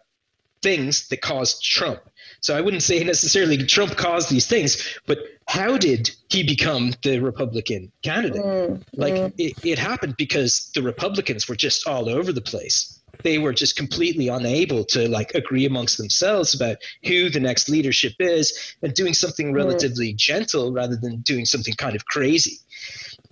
things 0.63 1.09
that 1.09 1.21
caused 1.23 1.63
Trump. 1.63 2.01
So 2.43 2.57
I 2.57 2.61
wouldn't 2.61 2.83
say 2.83 3.03
necessarily 3.03 3.57
Trump 3.59 3.97
caused 3.97 4.31
these 4.31 4.47
things, 4.47 4.99
but 5.07 5.19
how 5.49 5.77
did 5.77 6.11
he 6.31 6.43
become 6.43 6.95
the 7.03 7.19
Republican 7.19 7.91
candidate? 8.03 8.43
Mm, 8.43 8.83
like 8.95 9.15
mm. 9.15 9.33
It, 9.37 9.55
it 9.65 9.79
happened 9.79 10.17
because 10.17 10.71
the 10.75 10.83
Republicans 10.83 11.49
were 11.49 11.57
just 11.57 11.87
all 11.87 12.09
over 12.09 12.33
the 12.33 12.41
place. 12.41 13.00
They 13.23 13.39
were 13.39 13.53
just 13.53 13.77
completely 13.77 14.29
unable 14.29 14.85
to 14.87 15.09
like 15.09 15.35
agree 15.35 15.67
amongst 15.67 15.99
themselves 15.99 16.55
about 16.55 16.79
who 17.05 17.31
the 17.31 17.41
next 17.41 17.69
leadership 17.69 18.15
is 18.19 18.77
and 18.83 18.95
doing 18.95 19.15
something 19.15 19.53
mm. 19.53 19.57
relatively 19.57 20.13
mm. 20.13 20.17
gentle 20.17 20.73
rather 20.73 20.97
than 20.97 21.21
doing 21.21 21.45
something 21.45 21.75
kind 21.75 21.97
of 21.97 22.05
crazy. 22.07 22.59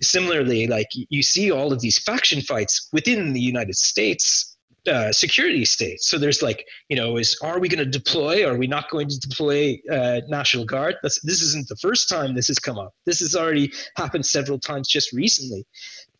Similarly, 0.01 0.67
like 0.67 0.87
you 0.93 1.23
see 1.23 1.51
all 1.51 1.73
of 1.73 1.81
these 1.81 1.99
faction 1.99 2.41
fights 2.41 2.87
within 2.93 3.33
the 3.33 3.41
United 3.41 3.75
States 3.75 4.57
uh, 4.87 5.11
security 5.11 5.65
state. 5.65 6.01
So 6.01 6.17
there's 6.17 6.41
like, 6.41 6.65
you 6.87 6.95
know, 6.95 7.17
is 7.17 7.37
are 7.43 7.59
we 7.59 7.67
going 7.67 7.83
to 7.83 7.99
deploy? 7.99 8.47
Are 8.47 8.57
we 8.57 8.67
not 8.67 8.89
going 8.89 9.09
to 9.09 9.19
deploy 9.19 9.79
uh, 9.91 10.21
National 10.27 10.65
Guard? 10.65 10.95
That's, 11.03 11.19
this 11.21 11.41
isn't 11.41 11.67
the 11.67 11.75
first 11.75 12.09
time 12.09 12.33
this 12.33 12.47
has 12.47 12.59
come 12.59 12.77
up. 12.77 12.93
This 13.05 13.19
has 13.19 13.35
already 13.35 13.71
happened 13.95 14.25
several 14.25 14.59
times 14.59 14.87
just 14.87 15.11
recently. 15.11 15.65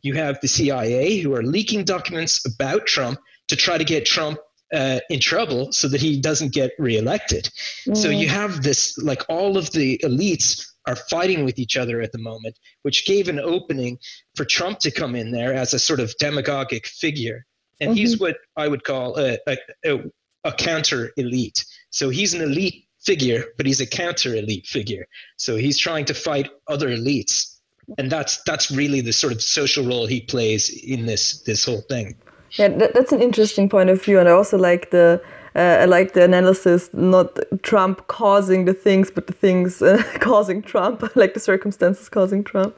You 0.01 0.13
have 0.15 0.39
the 0.41 0.47
CIA 0.47 1.19
who 1.19 1.33
are 1.33 1.43
leaking 1.43 1.83
documents 1.83 2.45
about 2.45 2.85
Trump 2.85 3.19
to 3.49 3.55
try 3.55 3.77
to 3.77 3.83
get 3.83 4.05
Trump 4.05 4.39
uh, 4.73 4.99
in 5.09 5.19
trouble 5.19 5.71
so 5.71 5.87
that 5.87 6.01
he 6.01 6.19
doesn't 6.19 6.53
get 6.53 6.71
reelected. 6.79 7.49
Mm. 7.87 7.97
So 7.97 8.09
you 8.09 8.29
have 8.29 8.63
this, 8.63 8.97
like 8.97 9.23
all 9.27 9.57
of 9.57 9.71
the 9.71 9.99
elites 10.03 10.65
are 10.87 10.95
fighting 10.95 11.43
with 11.43 11.59
each 11.59 11.75
other 11.75 12.01
at 12.01 12.11
the 12.11 12.17
moment, 12.19 12.57
which 12.83 13.05
gave 13.05 13.27
an 13.27 13.39
opening 13.39 13.97
for 14.35 14.45
Trump 14.45 14.79
to 14.79 14.91
come 14.91 15.15
in 15.15 15.31
there 15.31 15.53
as 15.53 15.73
a 15.73 15.79
sort 15.79 15.99
of 15.99 16.13
demagogic 16.19 16.87
figure 16.87 17.45
and 17.79 17.91
mm-hmm. 17.91 17.97
he's 17.97 18.19
what 18.19 18.37
I 18.55 18.67
would 18.67 18.83
call 18.83 19.17
a, 19.17 19.37
a, 19.47 19.57
a, 19.85 19.99
a 20.43 20.51
counter 20.51 21.11
elite. 21.17 21.65
So 21.91 22.09
he's 22.09 22.33
an 22.33 22.41
elite 22.41 22.85
figure, 23.01 23.45
but 23.57 23.65
he's 23.65 23.81
a 23.81 23.85
counter 23.85 24.35
elite 24.35 24.67
figure. 24.67 25.05
So 25.37 25.55
he's 25.55 25.77
trying 25.77 26.05
to 26.05 26.13
fight 26.13 26.49
other 26.67 26.89
elites, 26.89 27.59
and 27.97 28.11
that's 28.11 28.41
that's 28.43 28.69
really 28.71 29.01
the 29.01 29.13
sort 29.13 29.33
of 29.33 29.41
social 29.41 29.85
role 29.85 30.05
he 30.05 30.21
plays 30.21 30.69
in 30.69 31.05
this 31.05 31.41
this 31.43 31.65
whole 31.65 31.81
thing. 31.89 32.15
Yeah, 32.53 32.69
that, 32.69 32.93
that's 32.93 33.11
an 33.11 33.21
interesting 33.21 33.69
point 33.69 33.89
of 33.89 34.03
view, 34.03 34.19
and 34.19 34.27
I 34.27 34.31
also 34.31 34.57
like 34.57 34.91
the. 34.91 35.21
Uh, 35.55 35.79
I 35.81 35.85
like 35.85 36.13
the 36.13 36.23
analysis, 36.23 36.91
not 36.93 37.39
Trump 37.63 38.05
causing 38.07 38.65
the 38.65 38.73
things, 38.73 39.09
but 39.09 39.25
the 39.25 39.33
things 39.33 39.81
uh, 39.81 40.01
causing 40.19 40.61
Trump, 40.61 41.03
like 41.15 41.33
the 41.33 41.39
circumstances 41.39 42.07
causing 42.07 42.43
Trump. 42.43 42.75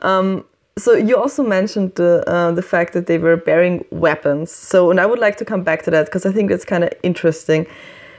Um, 0.00 0.44
so 0.76 0.92
you 0.92 1.16
also 1.16 1.42
mentioned 1.42 1.94
the 1.94 2.22
uh, 2.28 2.52
the 2.52 2.62
fact 2.62 2.92
that 2.92 3.06
they 3.06 3.18
were 3.18 3.36
bearing 3.36 3.84
weapons. 3.90 4.50
So, 4.50 4.90
and 4.90 5.00
I 5.00 5.06
would 5.06 5.18
like 5.18 5.36
to 5.38 5.44
come 5.44 5.62
back 5.62 5.82
to 5.84 5.90
that 5.92 6.06
because 6.06 6.26
I 6.26 6.32
think 6.32 6.50
that's 6.50 6.64
kind 6.64 6.84
of 6.84 6.90
interesting. 7.02 7.66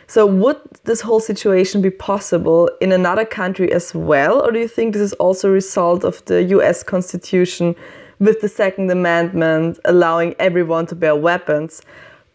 So, 0.08 0.26
would 0.26 0.58
this 0.84 1.02
whole 1.02 1.20
situation 1.20 1.82
be 1.82 1.90
possible 1.90 2.70
in 2.80 2.92
another 2.92 3.26
country 3.26 3.72
as 3.72 3.94
well, 3.94 4.42
or 4.42 4.52
do 4.52 4.60
you 4.60 4.68
think 4.68 4.94
this 4.94 5.02
is 5.02 5.14
also 5.14 5.50
a 5.50 5.52
result 5.52 6.04
of 6.04 6.24
the 6.26 6.44
U.S. 6.44 6.84
Constitution 6.84 7.76
with 8.20 8.42
the 8.42 8.50
Second 8.50 8.90
Amendment 8.92 9.80
allowing 9.86 10.36
everyone 10.40 10.86
to 10.88 10.96
bear 10.96 11.16
weapons, 11.16 11.82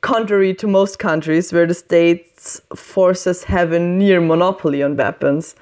contrary 0.01 0.55
to 0.55 0.67
most 0.67 0.99
countries 0.99 1.53
where 1.53 1.67
the 1.67 1.75
state's 1.75 2.61
forces 2.75 3.45
have 3.45 3.73
a 3.73 3.79
near 3.79 4.21
monopoly 4.21 4.83
on 4.83 4.97
weapons? 4.97 5.55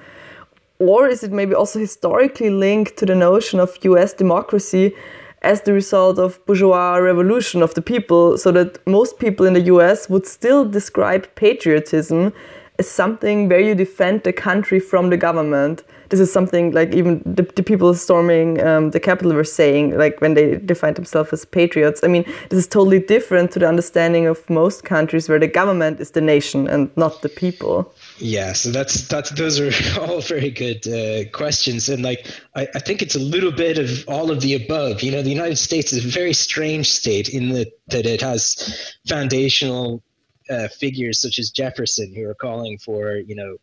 Or 0.79 1.07
is 1.07 1.23
it 1.23 1.31
maybe 1.31 1.53
also 1.53 1.79
historically 1.79 2.49
linked 2.49 2.97
to 2.97 3.05
the 3.05 3.15
notion 3.15 3.59
of 3.59 3.77
US 3.83 4.13
democracy 4.13 4.95
as 5.41 5.61
the 5.61 5.73
result 5.73 6.19
of 6.19 6.45
bourgeois 6.45 6.95
revolution 6.95 7.61
of 7.61 7.73
the 7.73 7.81
people, 7.81 8.37
so 8.37 8.51
that 8.51 8.85
most 8.85 9.19
people 9.19 9.45
in 9.45 9.53
the 9.53 9.67
US 9.73 10.09
would 10.09 10.25
still 10.25 10.65
describe 10.65 11.33
patriotism 11.35 12.33
as 12.77 12.89
something 12.89 13.47
where 13.49 13.59
you 13.59 13.75
defend 13.75 14.23
the 14.23 14.33
country 14.33 14.79
from 14.79 15.09
the 15.09 15.17
government? 15.17 15.83
This 16.09 16.19
is 16.19 16.31
something 16.31 16.71
like 16.71 16.93
even 16.93 17.21
the, 17.25 17.43
the 17.43 17.63
people 17.63 17.93
storming 17.93 18.61
um, 18.65 18.91
the 18.91 18.99
Capitol 18.99 19.33
were 19.33 19.43
saying, 19.43 19.97
like 19.97 20.19
when 20.21 20.33
they 20.33 20.57
defined 20.57 20.95
themselves 20.95 21.31
as 21.33 21.45
patriots. 21.45 22.01
I 22.03 22.07
mean, 22.07 22.23
this 22.49 22.59
is 22.59 22.67
totally 22.67 22.99
different 22.99 23.51
to 23.51 23.59
the 23.59 23.67
understanding 23.67 24.25
of 24.25 24.49
most 24.49 24.83
countries 24.83 25.29
where 25.29 25.39
the 25.39 25.47
government 25.47 25.99
is 25.99 26.11
the 26.11 26.21
nation 26.21 26.67
and 26.67 26.95
not 26.97 27.21
the 27.21 27.29
people. 27.29 27.93
Yeah, 28.17 28.53
so 28.53 28.71
that's 28.71 29.07
that's 29.07 29.29
those 29.31 29.59
are 29.59 29.71
all 30.01 30.21
very 30.21 30.51
good 30.51 30.87
uh, 30.87 31.29
questions, 31.31 31.89
and 31.89 32.03
like 32.03 32.27
I, 32.55 32.67
I 32.75 32.79
think 32.79 33.01
it's 33.01 33.15
a 33.15 33.19
little 33.19 33.51
bit 33.51 33.77
of 33.77 34.07
all 34.07 34.31
of 34.31 34.41
the 34.41 34.55
above. 34.55 35.01
You 35.01 35.11
know, 35.11 35.21
the 35.21 35.29
United 35.29 35.57
States 35.57 35.93
is 35.93 36.05
a 36.05 36.07
very 36.07 36.33
strange 36.33 36.91
state 36.91 37.29
in 37.29 37.49
that 37.49 37.71
that 37.87 38.05
it 38.05 38.21
has 38.21 38.95
foundational 39.07 40.03
uh, 40.49 40.67
figures 40.67 41.21
such 41.21 41.39
as 41.39 41.49
Jefferson 41.49 42.13
who 42.13 42.25
are 42.25 42.35
calling 42.35 42.77
for 42.79 43.17
you 43.17 43.35
know 43.35 43.57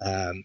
um, 0.00 0.44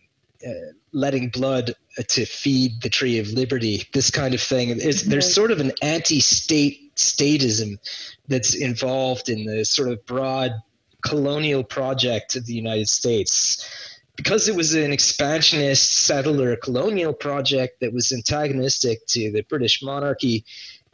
letting 0.92 1.30
blood 1.30 1.74
to 2.08 2.26
feed 2.26 2.82
the 2.82 2.90
tree 2.90 3.20
of 3.20 3.28
liberty. 3.30 3.88
This 3.94 4.10
kind 4.10 4.34
of 4.34 4.42
thing 4.42 4.70
is 4.70 5.04
there's 5.06 5.34
sort 5.34 5.52
of 5.52 5.60
an 5.60 5.72
anti-state 5.82 6.96
statism 6.96 7.78
that's 8.28 8.56
involved 8.56 9.30
in 9.30 9.46
the 9.46 9.66
sort 9.66 9.90
of 9.90 10.06
broad 10.06 10.52
colonial 11.02 11.64
project 11.64 12.36
of 12.36 12.46
the 12.46 12.54
United 12.54 12.88
States. 12.90 13.68
Because 14.16 14.48
it 14.48 14.56
was 14.56 14.76
an 14.76 14.94
expansionist 14.94 16.06
settler 16.06 16.56
colonial 16.56 17.14
project 17.14 17.80
that 17.82 17.94
was 17.94 18.12
antagonistic 18.12 19.06
to 19.08 19.32
the 19.32 19.42
British 19.42 19.82
monarchy, 19.82 20.46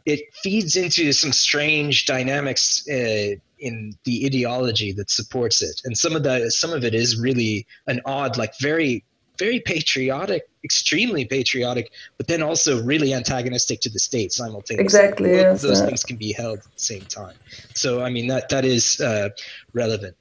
it 0.06 0.34
feeds 0.34 0.76
into 0.76 1.12
some 1.12 1.32
strange 1.32 2.06
dynamics 2.06 2.82
uh, 2.88 3.34
in 3.58 3.94
the 4.04 4.24
ideology 4.24 4.92
that 4.92 5.10
supports 5.10 5.60
it. 5.60 5.82
And 5.84 5.96
some 5.96 6.16
of 6.16 6.22
that, 6.22 6.50
some 6.52 6.72
of 6.72 6.82
it 6.82 6.94
is 6.94 7.20
really 7.20 7.66
an 7.86 8.00
odd, 8.06 8.38
like 8.38 8.58
very 8.58 9.04
very 9.40 9.58
patriotic, 9.58 10.44
extremely 10.62 11.24
patriotic, 11.24 11.90
but 12.18 12.28
then 12.28 12.42
also 12.42 12.82
really 12.84 13.12
antagonistic 13.12 13.80
to 13.80 13.90
the 13.90 13.98
state 13.98 14.30
simultaneously. 14.32 14.84
Exactly. 14.84 15.30
Yes, 15.30 15.62
those 15.62 15.80
things 15.80 16.04
can 16.04 16.16
be 16.16 16.32
held 16.32 16.58
at 16.58 16.64
the 16.64 16.70
same 16.92 17.06
time. 17.06 17.34
So, 17.74 18.02
I 18.02 18.10
mean, 18.10 18.28
that 18.28 18.48
that 18.50 18.64
is 18.64 19.00
uh, 19.00 19.30
relevant. 19.72 20.14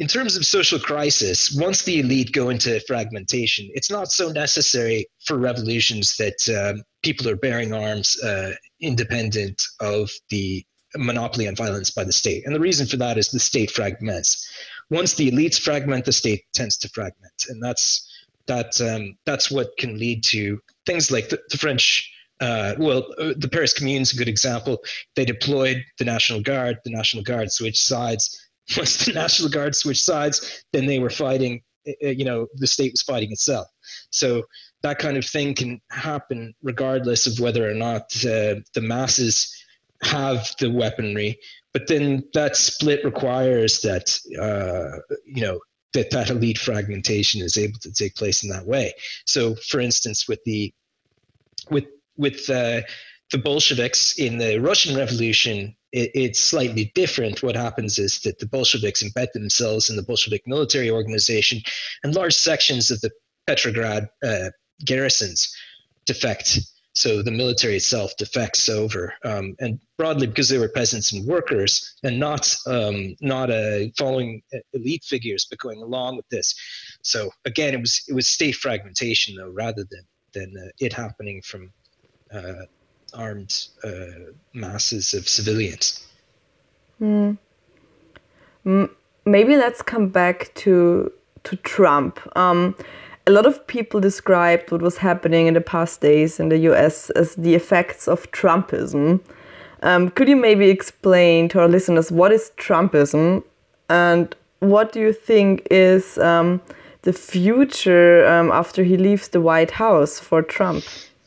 In 0.00 0.08
terms 0.08 0.36
of 0.36 0.44
social 0.44 0.78
crisis, 0.78 1.56
once 1.58 1.82
the 1.82 2.00
elite 2.00 2.32
go 2.32 2.50
into 2.50 2.80
fragmentation, 2.80 3.70
it's 3.72 3.90
not 3.90 4.12
so 4.12 4.30
necessary 4.30 5.06
for 5.24 5.38
revolutions 5.38 6.16
that 6.16 6.38
um, 6.58 6.82
people 7.02 7.28
are 7.28 7.36
bearing 7.36 7.72
arms 7.72 8.20
uh, 8.22 8.52
independent 8.80 9.62
of 9.80 10.10
the 10.28 10.66
monopoly 10.96 11.46
on 11.48 11.54
violence 11.54 11.90
by 11.90 12.04
the 12.04 12.12
state. 12.12 12.44
And 12.44 12.54
the 12.54 12.60
reason 12.60 12.86
for 12.86 12.96
that 12.98 13.16
is 13.18 13.30
the 13.30 13.38
state 13.38 13.70
fragments. 13.70 14.48
Once 14.90 15.14
the 15.14 15.30
elites 15.30 15.58
fragment, 15.60 16.04
the 16.04 16.12
state 16.12 16.44
tends 16.52 16.76
to 16.78 16.88
fragment. 16.88 17.38
And 17.48 17.62
that's 17.62 18.08
that 18.46 18.80
um, 18.80 19.16
that's 19.26 19.50
what 19.50 19.76
can 19.78 19.98
lead 19.98 20.24
to 20.24 20.60
things 20.84 21.10
like 21.10 21.28
the, 21.28 21.40
the 21.50 21.58
French. 21.58 22.12
Uh, 22.40 22.74
well, 22.78 23.06
uh, 23.18 23.32
the 23.36 23.48
Paris 23.50 23.72
Commune 23.72 24.02
is 24.02 24.12
a 24.12 24.16
good 24.16 24.28
example. 24.28 24.82
They 25.14 25.24
deployed 25.24 25.82
the 25.98 26.04
National 26.04 26.40
Guard. 26.40 26.78
The 26.84 26.90
National 26.90 27.22
Guard 27.22 27.50
switched 27.50 27.82
sides. 27.82 28.38
Once 28.76 29.06
the 29.06 29.12
National 29.12 29.48
Guard 29.48 29.74
switched 29.74 30.04
sides, 30.04 30.64
then 30.72 30.86
they 30.86 30.98
were 30.98 31.10
fighting. 31.10 31.62
Uh, 31.88 31.92
uh, 32.04 32.08
you 32.08 32.24
know, 32.24 32.46
the 32.56 32.66
state 32.66 32.92
was 32.92 33.02
fighting 33.02 33.32
itself. 33.32 33.68
So 34.10 34.42
that 34.82 34.98
kind 34.98 35.16
of 35.16 35.24
thing 35.24 35.54
can 35.54 35.80
happen 35.90 36.54
regardless 36.62 37.26
of 37.26 37.40
whether 37.40 37.68
or 37.68 37.74
not 37.74 38.02
uh, 38.24 38.60
the 38.74 38.82
masses 38.82 39.52
have 40.02 40.50
the 40.60 40.70
weaponry. 40.70 41.38
But 41.72 41.88
then 41.88 42.24
that 42.34 42.56
split 42.56 43.04
requires 43.04 43.82
that 43.82 44.18
uh, 44.40 44.98
you 45.24 45.42
know 45.42 45.60
that 45.96 46.10
that 46.10 46.30
elite 46.30 46.58
fragmentation 46.58 47.40
is 47.40 47.56
able 47.56 47.78
to 47.80 47.90
take 47.90 48.14
place 48.14 48.44
in 48.44 48.50
that 48.50 48.66
way. 48.66 48.92
So, 49.24 49.54
for 49.54 49.80
instance, 49.80 50.28
with 50.28 50.44
the 50.44 50.72
with 51.70 51.86
with 52.16 52.48
uh, 52.50 52.82
the 53.32 53.38
Bolsheviks 53.38 54.18
in 54.18 54.38
the 54.38 54.58
Russian 54.58 54.94
Revolution, 54.94 55.74
it, 55.92 56.10
it's 56.14 56.40
slightly 56.40 56.92
different. 56.94 57.42
What 57.42 57.56
happens 57.56 57.98
is 57.98 58.20
that 58.20 58.38
the 58.38 58.46
Bolsheviks 58.46 59.02
embed 59.02 59.32
themselves 59.32 59.88
in 59.88 59.96
the 59.96 60.02
Bolshevik 60.02 60.42
military 60.46 60.90
organization, 60.90 61.60
and 62.04 62.14
large 62.14 62.34
sections 62.34 62.90
of 62.90 63.00
the 63.00 63.10
Petrograd 63.46 64.08
uh, 64.22 64.50
garrisons 64.84 65.54
defect 66.04 66.60
so 66.96 67.20
the 67.20 67.30
military 67.30 67.76
itself 67.76 68.16
defects 68.16 68.70
over, 68.70 69.12
um, 69.22 69.54
and 69.60 69.78
broadly 69.98 70.26
because 70.26 70.48
they 70.48 70.56
were 70.56 70.68
peasants 70.68 71.12
and 71.12 71.26
workers, 71.26 71.94
and 72.02 72.18
not 72.18 72.56
um, 72.66 73.14
not 73.20 73.50
uh, 73.50 73.80
following 73.98 74.42
elite 74.72 75.04
figures, 75.04 75.46
but 75.48 75.58
going 75.58 75.82
along 75.82 76.16
with 76.16 76.26
this. 76.30 76.54
So 77.02 77.30
again, 77.44 77.74
it 77.74 77.80
was 77.80 78.02
it 78.08 78.14
was 78.14 78.26
state 78.26 78.54
fragmentation 78.54 79.36
though, 79.36 79.50
rather 79.50 79.84
than 79.90 80.06
than 80.32 80.54
uh, 80.56 80.70
it 80.80 80.94
happening 80.94 81.42
from 81.42 81.70
uh, 82.32 82.64
armed 83.12 83.66
uh, 83.84 84.32
masses 84.54 85.12
of 85.12 85.28
civilians. 85.28 86.02
Mm. 86.98 87.36
Maybe 89.26 89.56
let's 89.56 89.82
come 89.82 90.08
back 90.08 90.50
to 90.54 91.12
to 91.44 91.56
Trump. 91.56 92.20
Um, 92.36 92.74
a 93.26 93.30
lot 93.32 93.46
of 93.46 93.66
people 93.66 94.00
described 94.00 94.70
what 94.70 94.80
was 94.80 94.98
happening 94.98 95.46
in 95.46 95.54
the 95.54 95.60
past 95.60 96.00
days 96.00 96.38
in 96.38 96.48
the 96.48 96.58
US 96.70 97.10
as 97.10 97.34
the 97.34 97.54
effects 97.54 98.06
of 98.06 98.30
Trumpism. 98.30 99.20
Um, 99.82 100.10
could 100.10 100.28
you 100.28 100.36
maybe 100.36 100.70
explain 100.70 101.48
to 101.50 101.60
our 101.60 101.68
listeners 101.68 102.10
what 102.10 102.32
is 102.32 102.52
Trumpism 102.56 103.42
and 103.88 104.34
what 104.60 104.92
do 104.92 105.00
you 105.00 105.12
think 105.12 105.66
is 105.70 106.18
um, 106.18 106.60
the 107.02 107.12
future 107.12 108.26
um, 108.26 108.50
after 108.50 108.84
he 108.84 108.96
leaves 108.96 109.28
the 109.28 109.40
White 109.40 109.72
House 109.72 110.18
for 110.18 110.42
Trump? 110.42 110.84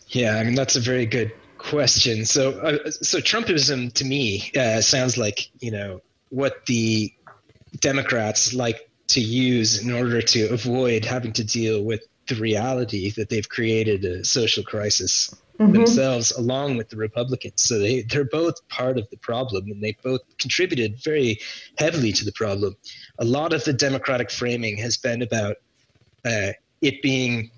Yeah, 0.07 0.37
I 0.37 0.43
mean 0.43 0.55
that's 0.55 0.75
a 0.75 0.79
very 0.79 1.05
good 1.05 1.31
question. 1.57 2.25
So, 2.25 2.59
uh, 2.61 2.89
so 2.89 3.19
Trumpism 3.19 3.93
to 3.93 4.05
me 4.05 4.51
uh, 4.57 4.81
sounds 4.81 5.17
like 5.17 5.49
you 5.59 5.71
know 5.71 6.01
what 6.29 6.65
the 6.65 7.13
Democrats 7.79 8.53
like 8.53 8.88
to 9.09 9.21
use 9.21 9.83
in 9.83 9.91
order 9.91 10.21
to 10.21 10.47
avoid 10.49 11.05
having 11.05 11.33
to 11.33 11.43
deal 11.43 11.83
with 11.83 12.07
the 12.27 12.35
reality 12.35 13.11
that 13.11 13.29
they've 13.29 13.49
created 13.49 14.05
a 14.05 14.23
social 14.23 14.63
crisis 14.63 15.33
mm-hmm. 15.59 15.73
themselves 15.73 16.31
along 16.31 16.77
with 16.77 16.89
the 16.89 16.95
Republicans. 16.95 17.63
So 17.63 17.79
they, 17.79 18.03
they're 18.03 18.23
both 18.23 18.67
part 18.69 18.97
of 18.97 19.09
the 19.09 19.17
problem 19.17 19.65
and 19.65 19.81
they 19.81 19.97
both 20.03 20.21
contributed 20.37 21.01
very 21.03 21.39
heavily 21.77 22.11
to 22.13 22.25
the 22.25 22.31
problem. 22.31 22.75
A 23.17 23.25
lot 23.25 23.51
of 23.51 23.63
the 23.63 23.73
Democratic 23.73 24.29
framing 24.31 24.77
has 24.77 24.97
been 24.97 25.21
about 25.21 25.57
uh, 26.23 26.51
it 26.81 27.01
being 27.01 27.51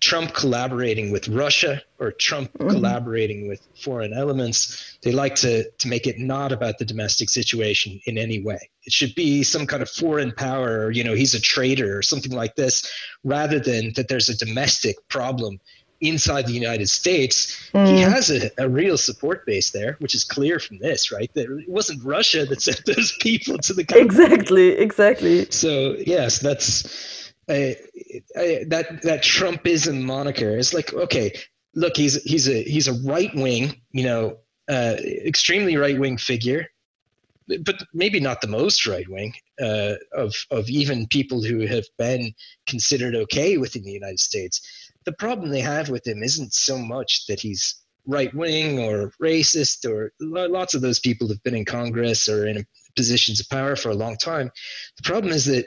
Trump 0.00 0.34
collaborating 0.34 1.10
with 1.10 1.26
Russia 1.28 1.82
or 1.98 2.12
Trump 2.12 2.52
mm-hmm. 2.52 2.70
collaborating 2.70 3.48
with 3.48 3.66
foreign 3.82 4.12
elements. 4.12 4.98
They 5.02 5.12
like 5.12 5.34
to, 5.36 5.68
to 5.70 5.88
make 5.88 6.06
it 6.06 6.18
not 6.18 6.52
about 6.52 6.78
the 6.78 6.84
domestic 6.84 7.30
situation 7.30 8.00
in 8.04 8.18
any 8.18 8.42
way. 8.42 8.70
It 8.84 8.92
should 8.92 9.14
be 9.14 9.42
some 9.42 9.66
kind 9.66 9.82
of 9.82 9.88
foreign 9.88 10.32
power, 10.32 10.86
or, 10.86 10.90
you 10.90 11.02
know, 11.02 11.14
he's 11.14 11.34
a 11.34 11.40
traitor 11.40 11.96
or 11.96 12.02
something 12.02 12.32
like 12.32 12.56
this, 12.56 12.88
rather 13.24 13.58
than 13.58 13.94
that 13.94 14.08
there's 14.08 14.28
a 14.28 14.36
domestic 14.36 14.96
problem 15.08 15.58
inside 16.02 16.46
the 16.46 16.52
United 16.52 16.88
States. 16.88 17.70
Mm. 17.72 17.86
He 17.86 18.00
has 18.02 18.30
a, 18.30 18.50
a 18.58 18.68
real 18.68 18.98
support 18.98 19.46
base 19.46 19.70
there, 19.70 19.96
which 20.00 20.14
is 20.14 20.24
clear 20.24 20.58
from 20.58 20.78
this, 20.78 21.10
right? 21.10 21.32
That 21.34 21.50
it 21.50 21.68
wasn't 21.68 22.04
Russia 22.04 22.44
that 22.46 22.60
sent 22.60 22.84
those 22.86 23.16
people 23.20 23.58
to 23.58 23.72
the 23.72 23.84
country. 23.84 24.04
Exactly, 24.04 24.68
exactly. 24.72 25.50
So, 25.50 25.96
yes, 26.06 26.38
that's 26.38 27.25
That 27.46 29.00
that 29.02 29.22
Trumpism 29.22 30.02
moniker 30.02 30.56
is 30.56 30.74
like 30.74 30.92
okay, 30.92 31.32
look, 31.74 31.96
he's 31.96 32.20
he's 32.24 32.48
a 32.48 32.62
he's 32.62 32.88
a 32.88 33.00
right 33.04 33.34
wing, 33.34 33.80
you 33.92 34.04
know, 34.04 34.38
uh, 34.68 34.96
extremely 35.00 35.76
right 35.76 35.98
wing 35.98 36.16
figure, 36.16 36.66
but 37.46 37.82
maybe 37.94 38.18
not 38.18 38.40
the 38.40 38.48
most 38.48 38.86
right 38.86 39.08
wing 39.08 39.34
uh, 39.60 39.94
of 40.12 40.34
of 40.50 40.68
even 40.68 41.06
people 41.06 41.42
who 41.42 41.66
have 41.66 41.84
been 41.98 42.32
considered 42.66 43.14
okay 43.14 43.58
within 43.58 43.84
the 43.84 43.92
United 43.92 44.20
States. 44.20 44.60
The 45.04 45.12
problem 45.12 45.50
they 45.50 45.60
have 45.60 45.88
with 45.88 46.04
him 46.06 46.22
isn't 46.22 46.52
so 46.52 46.78
much 46.78 47.26
that 47.26 47.40
he's 47.40 47.76
right 48.06 48.32
wing 48.34 48.78
or 48.78 49.12
racist 49.22 49.88
or 49.88 50.12
lots 50.20 50.74
of 50.74 50.80
those 50.80 51.00
people 51.00 51.28
have 51.28 51.42
been 51.42 51.56
in 51.56 51.64
Congress 51.64 52.28
or 52.28 52.46
in 52.46 52.64
positions 52.94 53.40
of 53.40 53.48
power 53.48 53.76
for 53.76 53.90
a 53.90 53.94
long 53.94 54.16
time. 54.16 54.50
The 54.96 55.02
problem 55.02 55.32
is 55.32 55.44
that 55.46 55.66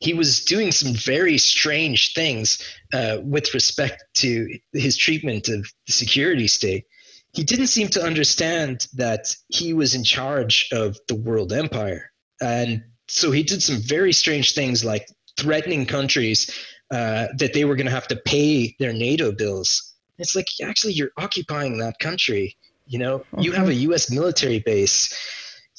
he 0.00 0.14
was 0.14 0.44
doing 0.44 0.72
some 0.72 0.94
very 0.94 1.38
strange 1.38 2.14
things 2.14 2.58
uh, 2.92 3.18
with 3.22 3.54
respect 3.54 4.04
to 4.14 4.48
his 4.72 4.96
treatment 4.96 5.48
of 5.48 5.70
the 5.86 5.92
security 5.92 6.48
state. 6.48 6.84
He 7.32 7.44
didn't 7.44 7.68
seem 7.68 7.88
to 7.88 8.02
understand 8.02 8.86
that 8.94 9.34
he 9.48 9.72
was 9.72 9.94
in 9.94 10.04
charge 10.04 10.68
of 10.72 10.98
the 11.08 11.14
world 11.14 11.52
empire. 11.52 12.10
And 12.40 12.82
so 13.08 13.30
he 13.30 13.42
did 13.42 13.62
some 13.62 13.78
very 13.78 14.12
strange 14.12 14.54
things 14.54 14.84
like 14.84 15.06
threatening 15.38 15.86
countries 15.86 16.50
uh, 16.90 17.28
that 17.38 17.54
they 17.54 17.64
were 17.64 17.76
going 17.76 17.86
to 17.86 17.92
have 17.92 18.08
to 18.08 18.16
pay 18.16 18.76
their 18.78 18.92
NATO 18.92 19.32
bills. 19.32 19.94
It's 20.18 20.36
like, 20.36 20.46
actually, 20.62 20.92
you're 20.92 21.12
occupying 21.16 21.78
that 21.78 21.98
country. 21.98 22.56
You 22.86 22.98
know, 22.98 23.18
mm-hmm. 23.20 23.40
you 23.40 23.52
have 23.52 23.68
a 23.68 23.72
mm-hmm. 23.72 23.92
US 23.92 24.10
military 24.10 24.58
base. 24.58 25.14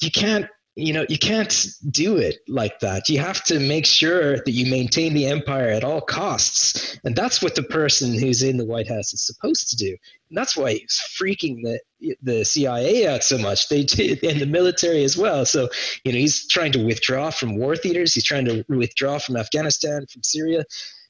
You 0.00 0.10
can't 0.10 0.46
you 0.76 0.92
know 0.92 1.06
you 1.08 1.18
can't 1.18 1.68
do 1.90 2.16
it 2.16 2.38
like 2.48 2.80
that. 2.80 3.08
You 3.08 3.18
have 3.20 3.44
to 3.44 3.60
make 3.60 3.86
sure 3.86 4.36
that 4.36 4.50
you 4.50 4.70
maintain 4.70 5.14
the 5.14 5.26
empire 5.26 5.68
at 5.68 5.84
all 5.84 6.00
costs. 6.00 6.98
And 7.04 7.14
that's 7.14 7.40
what 7.40 7.54
the 7.54 7.62
person 7.62 8.18
who's 8.18 8.42
in 8.42 8.56
the 8.56 8.64
white 8.64 8.88
house 8.88 9.12
is 9.12 9.24
supposed 9.24 9.68
to 9.70 9.76
do. 9.76 9.96
And 10.28 10.36
that's 10.36 10.56
why 10.56 10.72
he's 10.72 11.00
freaking 11.20 11.62
the 11.62 11.80
the 12.22 12.44
cia 12.44 13.06
out 13.06 13.22
so 13.22 13.38
much. 13.38 13.68
They 13.68 13.84
did 13.84 14.24
and 14.24 14.40
the 14.40 14.46
military 14.46 15.04
as 15.04 15.16
well. 15.16 15.46
So 15.46 15.68
you 16.04 16.12
know 16.12 16.18
he's 16.18 16.48
trying 16.48 16.72
to 16.72 16.84
withdraw 16.84 17.30
from 17.30 17.56
war 17.56 17.76
theaters. 17.76 18.14
He's 18.14 18.24
trying 18.24 18.46
to 18.46 18.64
withdraw 18.68 19.18
from 19.18 19.36
afghanistan 19.36 20.06
from 20.06 20.22
syria 20.22 20.64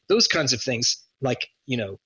those 0.09 0.29
kinds 0.29 0.53
of 0.53 0.63
things. 0.63 1.03
Like 1.23 1.49
you 1.67 1.79
know 1.79 1.99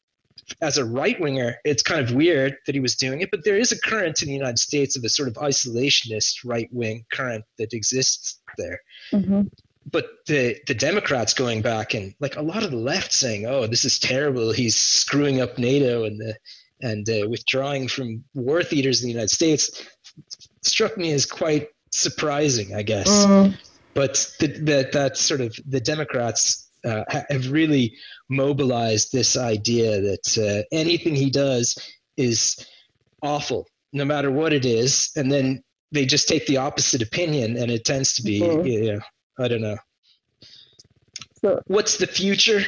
as 0.61 0.79
a 0.79 0.85
right 0.85 1.19
winger, 1.21 1.57
it's 1.65 1.83
kind 1.83 2.01
of 2.01 2.15
weird 2.15 2.57
that 2.67 2.75
he 2.75 2.81
was 2.81 2.97
doing 2.97 3.21
it, 3.21 3.31
but 3.31 3.45
there 3.45 3.57
is 3.57 3.73
a 3.73 3.81
current 3.81 4.23
in 4.23 4.29
the 4.29 4.35
United 4.35 4.59
States 4.59 4.97
of 4.97 5.05
a 5.05 5.09
sort 5.09 5.29
of 5.29 5.35
isolationist 5.35 6.39
right 6.45 6.69
wing 6.73 7.05
current 7.13 7.45
that 7.59 7.73
exists 7.73 8.41
there. 8.57 8.81
Mm-hmm. 9.13 9.43
But 9.91 10.07
the 10.27 10.57
the 10.67 10.75
Democrats 10.75 11.33
going 11.33 11.63
back 11.63 11.95
and 11.95 12.15
like 12.21 12.37
a 12.37 12.43
lot 12.43 12.63
of 12.63 12.71
the 12.71 12.77
left 12.77 13.13
saying, 13.13 13.47
"Oh, 13.47 13.67
this 13.67 13.85
is 13.87 13.99
terrible. 13.99 14.53
He's 14.53 14.77
screwing 14.77 15.41
up 15.41 15.59
NATO 15.59 16.05
and 16.05 16.21
the 16.21 16.37
and 16.81 17.09
uh, 17.09 17.29
withdrawing 17.29 17.89
from 17.89 18.25
war 18.35 18.63
theaters 18.63 19.01
in 19.01 19.07
the 19.07 19.13
United 19.13 19.31
States," 19.31 19.83
struck 20.63 20.99
me 20.99 21.13
as 21.13 21.25
quite 21.25 21.69
surprising, 21.91 22.75
I 22.75 22.83
guess. 22.83 23.09
Mm. 23.09 23.57
But 23.95 24.31
that 24.41 24.91
that 24.93 25.17
sort 25.17 25.41
of 25.41 25.57
the 25.67 25.81
Democrats 25.81 26.68
uh, 26.85 27.05
have 27.29 27.51
really 27.51 27.97
mobilized 28.29 29.13
this 29.13 29.37
idea 29.37 30.01
that 30.01 30.39
uh, 30.39 30.63
anything 30.77 31.15
he 31.15 31.31
does 31.31 31.79
is 32.17 32.67
awful, 33.23 33.67
no 33.93 34.05
matter 34.05 34.31
what 34.31 34.53
it 34.53 34.65
is, 34.65 35.11
and 35.17 35.31
then 35.31 35.63
they 35.93 36.05
just 36.05 36.29
take 36.29 36.47
the 36.47 36.57
opposite 36.57 37.03
opinion, 37.03 37.57
and 37.57 37.71
it 37.71 37.85
tends 37.85 38.13
to 38.15 38.23
be, 38.23 38.41
mm-hmm. 38.41 38.95
know, 38.95 39.01
I 39.39 39.49
don't 39.49 39.63
know. 39.63 39.79
So, 41.41 41.61
What's 41.67 41.99
the 41.99 42.07
future? 42.07 42.63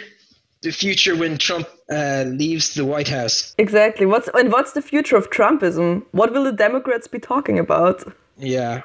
The 0.63 0.71
future 0.71 1.17
when 1.17 1.39
Trump 1.39 1.67
uh, 1.91 2.25
leaves 2.27 2.75
the 2.75 2.85
White 2.85 3.09
House. 3.09 3.55
Exactly. 3.57 4.05
What's 4.05 4.29
and 4.35 4.53
what's 4.53 4.73
the 4.73 4.83
future 4.83 5.17
of 5.17 5.31
Trumpism? 5.31 6.05
What 6.13 6.33
will 6.35 6.45
the 6.45 6.53
Democrats 6.53 7.09
be 7.09 7.19
talking 7.19 7.59
about? 7.59 8.05
Yeah, 8.37 8.83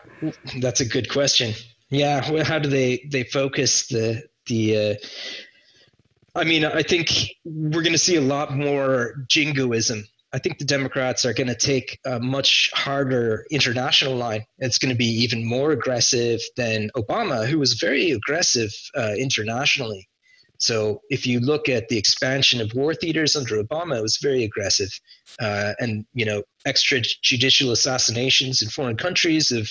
that's 0.61 0.79
a 0.79 0.85
good 0.85 1.09
question. 1.09 1.53
Yeah, 1.89 2.31
well, 2.31 2.45
how 2.45 2.59
do 2.59 2.69
they 2.69 3.05
they 3.09 3.23
focus 3.23 3.87
the 3.87 4.23
the 4.47 4.77
uh, 4.77 4.95
I 6.35 6.43
mean, 6.43 6.65
I 6.65 6.83
think 6.83 7.29
we're 7.45 7.81
going 7.81 7.93
to 7.93 7.97
see 7.97 8.17
a 8.17 8.21
lot 8.21 8.55
more 8.55 9.15
jingoism. 9.29 10.05
I 10.33 10.39
think 10.39 10.57
the 10.57 10.65
Democrats 10.65 11.23
are 11.23 11.33
going 11.33 11.47
to 11.47 11.55
take 11.55 11.97
a 12.05 12.19
much 12.19 12.69
harder 12.73 13.45
international 13.51 14.15
line. 14.15 14.45
It's 14.57 14.77
going 14.77 14.89
to 14.89 14.97
be 14.97 15.23
even 15.23 15.45
more 15.47 15.71
aggressive 15.71 16.41
than 16.57 16.89
Obama, 16.97 17.47
who 17.47 17.57
was 17.57 17.75
very 17.75 18.11
aggressive 18.11 18.69
uh, 18.97 19.13
internationally. 19.17 20.09
So 20.57 21.01
if 21.09 21.25
you 21.25 21.39
look 21.39 21.69
at 21.69 21.87
the 21.87 21.97
expansion 21.97 22.59
of 22.59 22.73
war 22.73 22.93
theaters 22.93 23.35
under 23.35 23.63
Obama, 23.63 23.97
it 23.97 24.01
was 24.01 24.17
very 24.17 24.43
aggressive, 24.43 24.89
uh, 25.39 25.73
and 25.79 26.05
you 26.13 26.25
know, 26.25 26.43
extrajudicial 26.67 27.71
assassinations 27.71 28.61
in 28.61 28.69
foreign 28.69 28.97
countries 28.97 29.51
of 29.51 29.69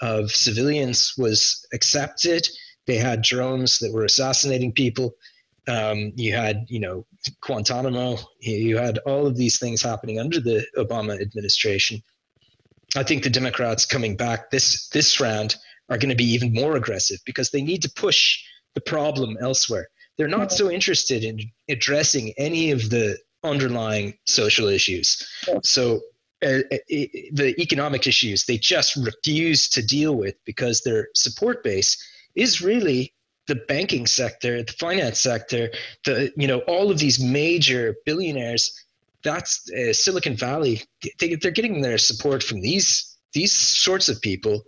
of 0.00 0.30
civilians 0.30 1.14
was 1.16 1.66
accepted. 1.72 2.46
They 2.86 2.96
had 2.96 3.22
drones 3.22 3.78
that 3.78 3.92
were 3.92 4.04
assassinating 4.04 4.72
people. 4.72 5.14
Um, 5.66 6.12
you 6.16 6.34
had, 6.34 6.66
you 6.68 6.80
know, 6.80 7.06
Guantanamo. 7.40 8.18
You 8.40 8.76
had 8.76 8.98
all 8.98 9.26
of 9.26 9.36
these 9.36 9.58
things 9.58 9.82
happening 9.82 10.18
under 10.18 10.40
the 10.40 10.66
Obama 10.76 11.20
administration. 11.20 12.02
I 12.96 13.02
think 13.02 13.22
the 13.22 13.30
Democrats 13.30 13.86
coming 13.86 14.16
back 14.16 14.50
this 14.50 14.88
this 14.88 15.20
round 15.20 15.56
are 15.88 15.98
going 15.98 16.10
to 16.10 16.16
be 16.16 16.32
even 16.32 16.52
more 16.52 16.76
aggressive 16.76 17.18
because 17.24 17.50
they 17.50 17.62
need 17.62 17.82
to 17.82 17.90
push 17.90 18.42
the 18.74 18.80
problem 18.80 19.36
elsewhere. 19.40 19.88
They're 20.16 20.28
not 20.28 20.52
so 20.52 20.70
interested 20.70 21.24
in 21.24 21.40
addressing 21.68 22.34
any 22.38 22.70
of 22.70 22.90
the 22.90 23.18
underlying 23.42 24.14
social 24.26 24.68
issues. 24.68 25.26
So 25.64 26.00
uh, 26.42 26.60
uh 26.72 26.78
the 26.88 27.54
economic 27.58 28.06
issues 28.06 28.44
they 28.44 28.58
just 28.58 28.96
refuse 28.96 29.68
to 29.70 29.82
deal 29.82 30.14
with 30.14 30.34
because 30.44 30.80
their 30.80 31.08
support 31.14 31.62
base 31.62 31.96
is 32.34 32.60
really 32.60 33.14
the 33.46 33.54
banking 33.54 34.06
sector, 34.06 34.62
the 34.62 34.72
finance 34.72 35.20
sector, 35.20 35.70
the 36.04 36.32
you 36.36 36.46
know 36.46 36.60
all 36.60 36.90
of 36.90 36.98
these 36.98 37.22
major 37.22 37.94
billionaires. 38.06 38.72
That's 39.22 39.70
uh, 39.72 39.92
Silicon 39.92 40.36
Valley. 40.36 40.82
They, 41.18 41.34
they're 41.36 41.50
getting 41.50 41.80
their 41.80 41.98
support 41.98 42.42
from 42.42 42.60
these 42.60 43.16
these 43.32 43.52
sorts 43.52 44.08
of 44.08 44.20
people, 44.20 44.62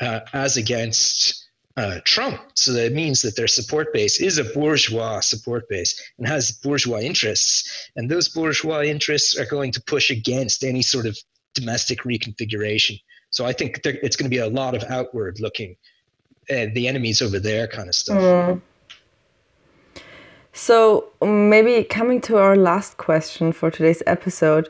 uh, 0.00 0.20
as 0.32 0.56
against 0.56 1.50
uh, 1.76 2.00
Trump. 2.04 2.40
So 2.54 2.72
that 2.72 2.92
means 2.92 3.22
that 3.22 3.36
their 3.36 3.48
support 3.48 3.92
base 3.92 4.20
is 4.20 4.38
a 4.38 4.44
bourgeois 4.44 5.20
support 5.20 5.68
base 5.68 6.00
and 6.18 6.26
has 6.26 6.52
bourgeois 6.52 6.98
interests. 6.98 7.88
And 7.96 8.10
those 8.10 8.28
bourgeois 8.28 8.82
interests 8.82 9.38
are 9.38 9.46
going 9.46 9.72
to 9.72 9.82
push 9.82 10.10
against 10.10 10.64
any 10.64 10.82
sort 10.82 11.06
of 11.06 11.16
domestic 11.54 12.00
reconfiguration. 12.00 13.00
So 13.30 13.46
I 13.46 13.52
think 13.52 13.82
there, 13.82 13.96
it's 14.02 14.16
going 14.16 14.30
to 14.30 14.36
be 14.36 14.42
a 14.42 14.48
lot 14.48 14.74
of 14.74 14.82
outward 14.84 15.38
looking, 15.40 15.76
uh, 16.50 16.66
the 16.72 16.88
enemies 16.88 17.22
over 17.22 17.38
there 17.38 17.66
kind 17.66 17.88
of 17.88 17.94
stuff. 17.94 18.18
Mm. 18.18 18.60
So 20.52 21.08
maybe 21.22 21.84
coming 21.84 22.20
to 22.22 22.36
our 22.36 22.56
last 22.56 22.96
question 22.96 23.52
for 23.52 23.70
today's 23.70 24.02
episode, 24.06 24.68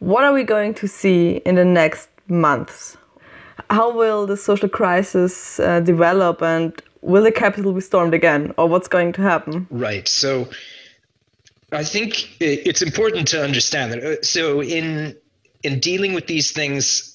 what 0.00 0.24
are 0.24 0.32
we 0.32 0.42
going 0.42 0.74
to 0.74 0.88
see 0.88 1.36
in 1.46 1.54
the 1.54 1.64
next 1.64 2.08
months? 2.28 2.96
How 3.70 3.92
will 3.92 4.26
the 4.26 4.36
social 4.36 4.68
crisis 4.68 5.58
uh, 5.60 5.80
develop 5.80 6.42
and 6.42 6.80
will 7.02 7.22
the 7.22 7.32
Capitol 7.32 7.72
be 7.72 7.80
stormed 7.80 8.14
again 8.14 8.52
or 8.58 8.68
what's 8.68 8.88
going 8.88 9.12
to 9.12 9.22
happen? 9.22 9.66
Right. 9.70 10.08
So 10.08 10.48
I 11.72 11.84
think 11.84 12.36
it's 12.40 12.82
important 12.82 13.28
to 13.28 13.42
understand 13.42 13.92
that. 13.92 14.04
Uh, 14.04 14.22
so 14.22 14.62
in 14.62 15.16
in 15.62 15.80
dealing 15.80 16.12
with 16.12 16.26
these 16.26 16.52
things 16.52 17.13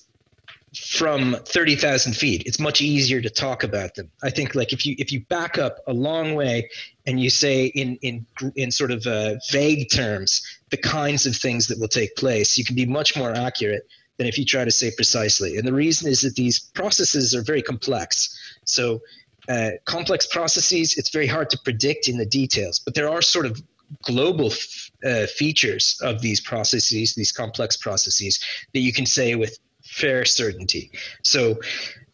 from 0.76 1.36
30,000 1.46 2.14
feet, 2.14 2.44
it's 2.46 2.60
much 2.60 2.82
easier 2.82 3.22
to 3.22 3.30
talk 3.30 3.64
about 3.64 3.96
them. 3.96 4.10
I 4.22 4.30
think 4.30 4.56
like 4.56 4.74
if 4.74 4.86
you 4.86 4.96
if 5.00 5.12
you 5.12 5.22
back 5.22 5.58
up 5.58 5.78
a 5.88 5.94
long 5.94 6.36
way 6.36 6.70
and 7.06 7.20
you 7.20 7.30
say 7.30 7.66
in 7.68 7.98
in 8.02 8.26
in 8.56 8.72
sort 8.72 8.92
of 8.92 9.06
uh, 9.08 9.36
vague 9.52 9.90
terms 9.92 10.42
the 10.70 10.78
kinds 10.78 11.26
of 11.26 11.36
things 11.36 11.68
that 11.68 11.80
will 11.80 11.88
take 11.88 12.16
place, 12.16 12.58
you 12.58 12.64
can 12.64 12.76
be 12.76 12.86
much 12.86 13.18
more 13.18 13.34
accurate 13.34 13.88
than 14.18 14.28
if 14.28 14.38
you 14.38 14.46
try 14.46 14.64
to 14.64 14.72
say 14.72 14.92
precisely. 14.96 15.58
And 15.58 15.68
the 15.68 15.74
reason 15.74 16.10
is 16.10 16.22
that 16.22 16.36
these 16.36 16.60
processes 16.60 17.34
are 17.34 17.42
very 17.42 17.62
complex. 17.62 18.38
So 18.66 19.02
uh, 19.48 19.72
complex 19.86 20.28
processes, 20.28 20.98
it's 20.98 21.10
very 21.10 21.26
hard 21.26 21.50
to 21.50 21.60
predict 21.64 22.08
in 22.08 22.18
the 22.18 22.26
details, 22.26 22.80
but 22.80 22.94
there 22.94 23.10
are 23.10 23.22
sort 23.22 23.48
of 23.48 23.60
global 24.04 24.54
uh, 25.04 25.26
features 25.26 26.00
of 26.04 26.22
these 26.22 26.40
processes, 26.40 27.16
these 27.16 27.32
complex 27.32 27.76
processes, 27.78 28.40
that 28.74 28.82
you 28.82 28.94
can 28.94 29.08
say 29.08 29.34
with 29.34 29.58
fair 29.90 30.26
certainty. 30.26 30.92
So 31.24 31.60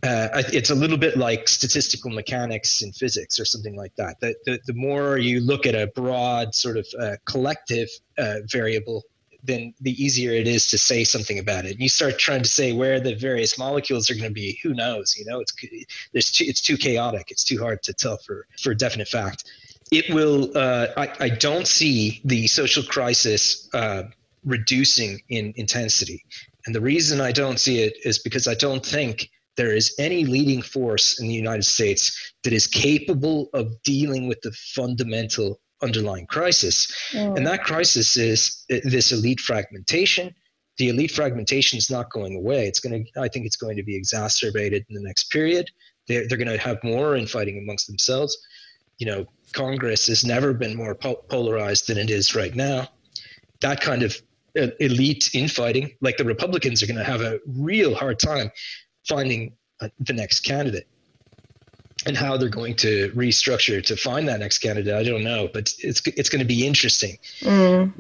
uh, 0.03 0.43
it's 0.53 0.69
a 0.69 0.75
little 0.75 0.97
bit 0.97 1.17
like 1.17 1.47
statistical 1.47 2.11
mechanics 2.11 2.81
in 2.81 2.91
physics 2.91 3.39
or 3.39 3.45
something 3.45 3.75
like 3.75 3.95
that. 3.97 4.19
The, 4.19 4.35
the, 4.45 4.59
the 4.67 4.73
more 4.73 5.17
you 5.17 5.39
look 5.41 5.65
at 5.65 5.75
a 5.75 5.88
broad 5.88 6.53
sort 6.53 6.77
of 6.77 6.88
uh, 6.99 7.15
collective 7.25 7.89
uh, 8.17 8.38
variable, 8.45 9.03
then 9.43 9.73
the 9.81 9.91
easier 10.03 10.31
it 10.31 10.47
is 10.47 10.67
to 10.67 10.77
say 10.77 11.03
something 11.03 11.39
about 11.39 11.65
it. 11.65 11.79
You 11.79 11.89
start 11.89 12.17
trying 12.17 12.43
to 12.43 12.49
say 12.49 12.71
where 12.73 12.99
the 12.99 13.15
various 13.15 13.57
molecules 13.57 14.09
are 14.09 14.15
going 14.15 14.29
to 14.29 14.33
be. 14.33 14.59
Who 14.63 14.73
knows? 14.73 15.15
You 15.17 15.25
know, 15.25 15.39
it's 15.39 15.53
there's 16.13 16.31
too, 16.31 16.45
it's 16.45 16.61
too 16.61 16.77
chaotic. 16.77 17.31
It's 17.31 17.43
too 17.43 17.59
hard 17.59 17.83
to 17.83 17.93
tell 17.93 18.17
for 18.17 18.47
for 18.61 18.73
definite 18.73 19.07
fact. 19.07 19.45
It 19.91 20.11
will. 20.13 20.57
Uh, 20.57 20.88
I, 20.97 21.13
I 21.19 21.29
don't 21.29 21.67
see 21.67 22.21
the 22.25 22.47
social 22.47 22.83
crisis 22.83 23.69
uh, 23.73 24.03
reducing 24.45 25.19
in 25.29 25.53
intensity. 25.55 26.23
And 26.65 26.73
the 26.73 26.81
reason 26.81 27.21
I 27.21 27.31
don't 27.31 27.60
see 27.60 27.81
it 27.81 27.95
is 28.03 28.19
because 28.19 28.47
I 28.47 28.55
don't 28.55 28.86
think 28.86 29.29
there 29.58 29.75
is 29.75 29.95
any 29.99 30.25
leading 30.25 30.62
force 30.62 31.19
in 31.19 31.27
the 31.27 31.34
United 31.34 31.63
States 31.63 32.34
that 32.43 32.53
is 32.53 32.67
capable 32.67 33.49
of 33.53 33.81
dealing 33.84 34.27
with 34.27 34.41
the 34.41 34.51
fundamental 34.51 35.60
underlying 35.81 36.25
crisis. 36.27 36.93
Mm. 37.12 37.38
And 37.38 37.47
that 37.47 37.63
crisis 37.63 38.17
is 38.17 38.65
this 38.67 39.12
elite 39.12 39.39
fragmentation. 39.39 40.34
The 40.77 40.89
elite 40.89 41.12
fragmentation 41.12 41.77
is 41.77 41.89
not 41.89 42.12
going 42.12 42.36
away. 42.36 42.67
It's 42.67 42.79
going 42.79 43.05
to, 43.05 43.21
I 43.21 43.29
think 43.29 43.45
it's 43.45 43.55
going 43.55 43.77
to 43.77 43.84
be 43.84 43.95
exacerbated 43.95 44.86
in 44.89 44.95
the 44.95 45.01
next 45.01 45.25
period. 45.25 45.69
They're, 46.08 46.27
they're 46.27 46.38
going 46.38 46.49
to 46.49 46.58
have 46.58 46.84
more 46.84 47.15
infighting 47.15 47.58
amongst 47.58 47.88
themselves. 47.88 48.38
You 48.97 49.08
know, 49.08 49.25
Congress 49.53 50.08
has 50.08 50.25
never 50.25 50.53
been 50.53 50.75
more 50.75 50.95
po- 50.95 51.23
polarized 51.29 51.88
than 51.88 51.97
it 51.97 52.10
is 52.10 52.36
right 52.36 52.53
now. 52.53 52.89
That 53.62 53.79
kind 53.79 54.03
of 54.03 54.21
elite 54.55 55.29
infighting, 55.33 55.91
like 56.01 56.17
the 56.17 56.25
Republicans 56.25 56.81
are 56.81 56.87
going 56.87 56.97
to 56.97 57.03
have 57.03 57.21
a 57.21 57.39
real 57.45 57.95
hard 57.95 58.19
time 58.19 58.51
finding 59.07 59.53
uh, 59.81 59.89
the 59.99 60.13
next 60.13 60.41
candidate. 60.41 60.87
And 62.07 62.15
how 62.15 62.37
they're 62.37 62.49
going 62.49 62.75
to 62.77 63.09
restructure 63.15 63.83
to 63.83 63.95
find 63.95 64.27
that 64.27 64.39
next 64.39 64.59
candidate, 64.59 64.93
I 64.93 65.03
don't 65.03 65.23
know, 65.23 65.49
but 65.51 65.73
it's 65.79 66.01
it's 66.05 66.29
going 66.29 66.39
to 66.39 66.45
be 66.45 66.67
interesting. 66.67 67.17
Mm. 67.39 67.93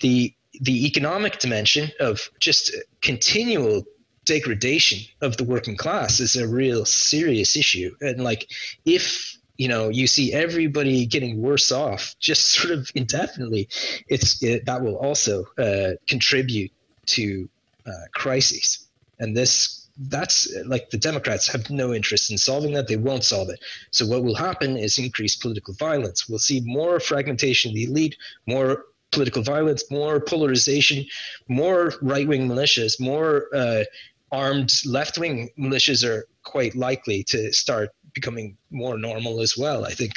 The 0.00 0.32
the 0.60 0.86
economic 0.86 1.40
dimension 1.40 1.90
of 2.00 2.30
just 2.40 2.74
continual 3.02 3.84
degradation 4.24 5.00
of 5.20 5.36
the 5.36 5.44
working 5.44 5.76
class 5.76 6.20
is 6.20 6.36
a 6.36 6.48
real 6.48 6.86
serious 6.86 7.56
issue. 7.56 7.94
And 8.00 8.24
like 8.24 8.50
if 8.86 9.36
you 9.56 9.68
know 9.68 9.88
you 9.88 10.06
see 10.06 10.32
everybody 10.32 11.06
getting 11.06 11.40
worse 11.40 11.70
off 11.70 12.14
just 12.18 12.48
sort 12.48 12.72
of 12.72 12.90
indefinitely 12.94 13.68
it's 14.08 14.42
it, 14.42 14.66
that 14.66 14.82
will 14.82 14.96
also 14.96 15.44
uh, 15.58 15.90
contribute 16.06 16.72
to 17.06 17.48
uh, 17.86 17.90
crises. 18.14 18.88
And 19.18 19.36
this 19.36 19.88
that's 19.96 20.52
like 20.64 20.90
the 20.90 20.98
democrats 20.98 21.46
have 21.46 21.70
no 21.70 21.92
interest 21.94 22.30
in 22.30 22.36
solving 22.38 22.72
that. 22.72 22.88
They 22.88 22.96
won't 22.96 23.24
solve 23.24 23.48
it. 23.48 23.60
So 23.92 24.04
what 24.06 24.24
will 24.24 24.34
happen 24.34 24.76
is 24.76 24.98
increased 24.98 25.40
political 25.40 25.74
violence. 25.74 26.28
We'll 26.28 26.40
see 26.40 26.62
more 26.64 26.98
fragmentation 26.98 27.70
of 27.70 27.74
the 27.74 27.84
elite 27.84 28.16
more 28.46 28.86
political 29.12 29.42
violence 29.42 29.88
more 29.92 30.18
polarization 30.18 31.06
more 31.46 31.92
right-wing 32.02 32.48
militias 32.48 32.98
more 32.98 33.46
uh, 33.54 33.84
armed 34.32 34.72
left-wing 34.84 35.48
militias 35.56 36.02
are 36.02 36.26
quite 36.42 36.74
likely 36.74 37.22
to 37.22 37.52
start 37.52 37.90
becoming 38.14 38.56
more 38.70 38.96
normal 38.98 39.40
as 39.40 39.56
well. 39.56 39.84
I 39.84 39.90
think 39.90 40.12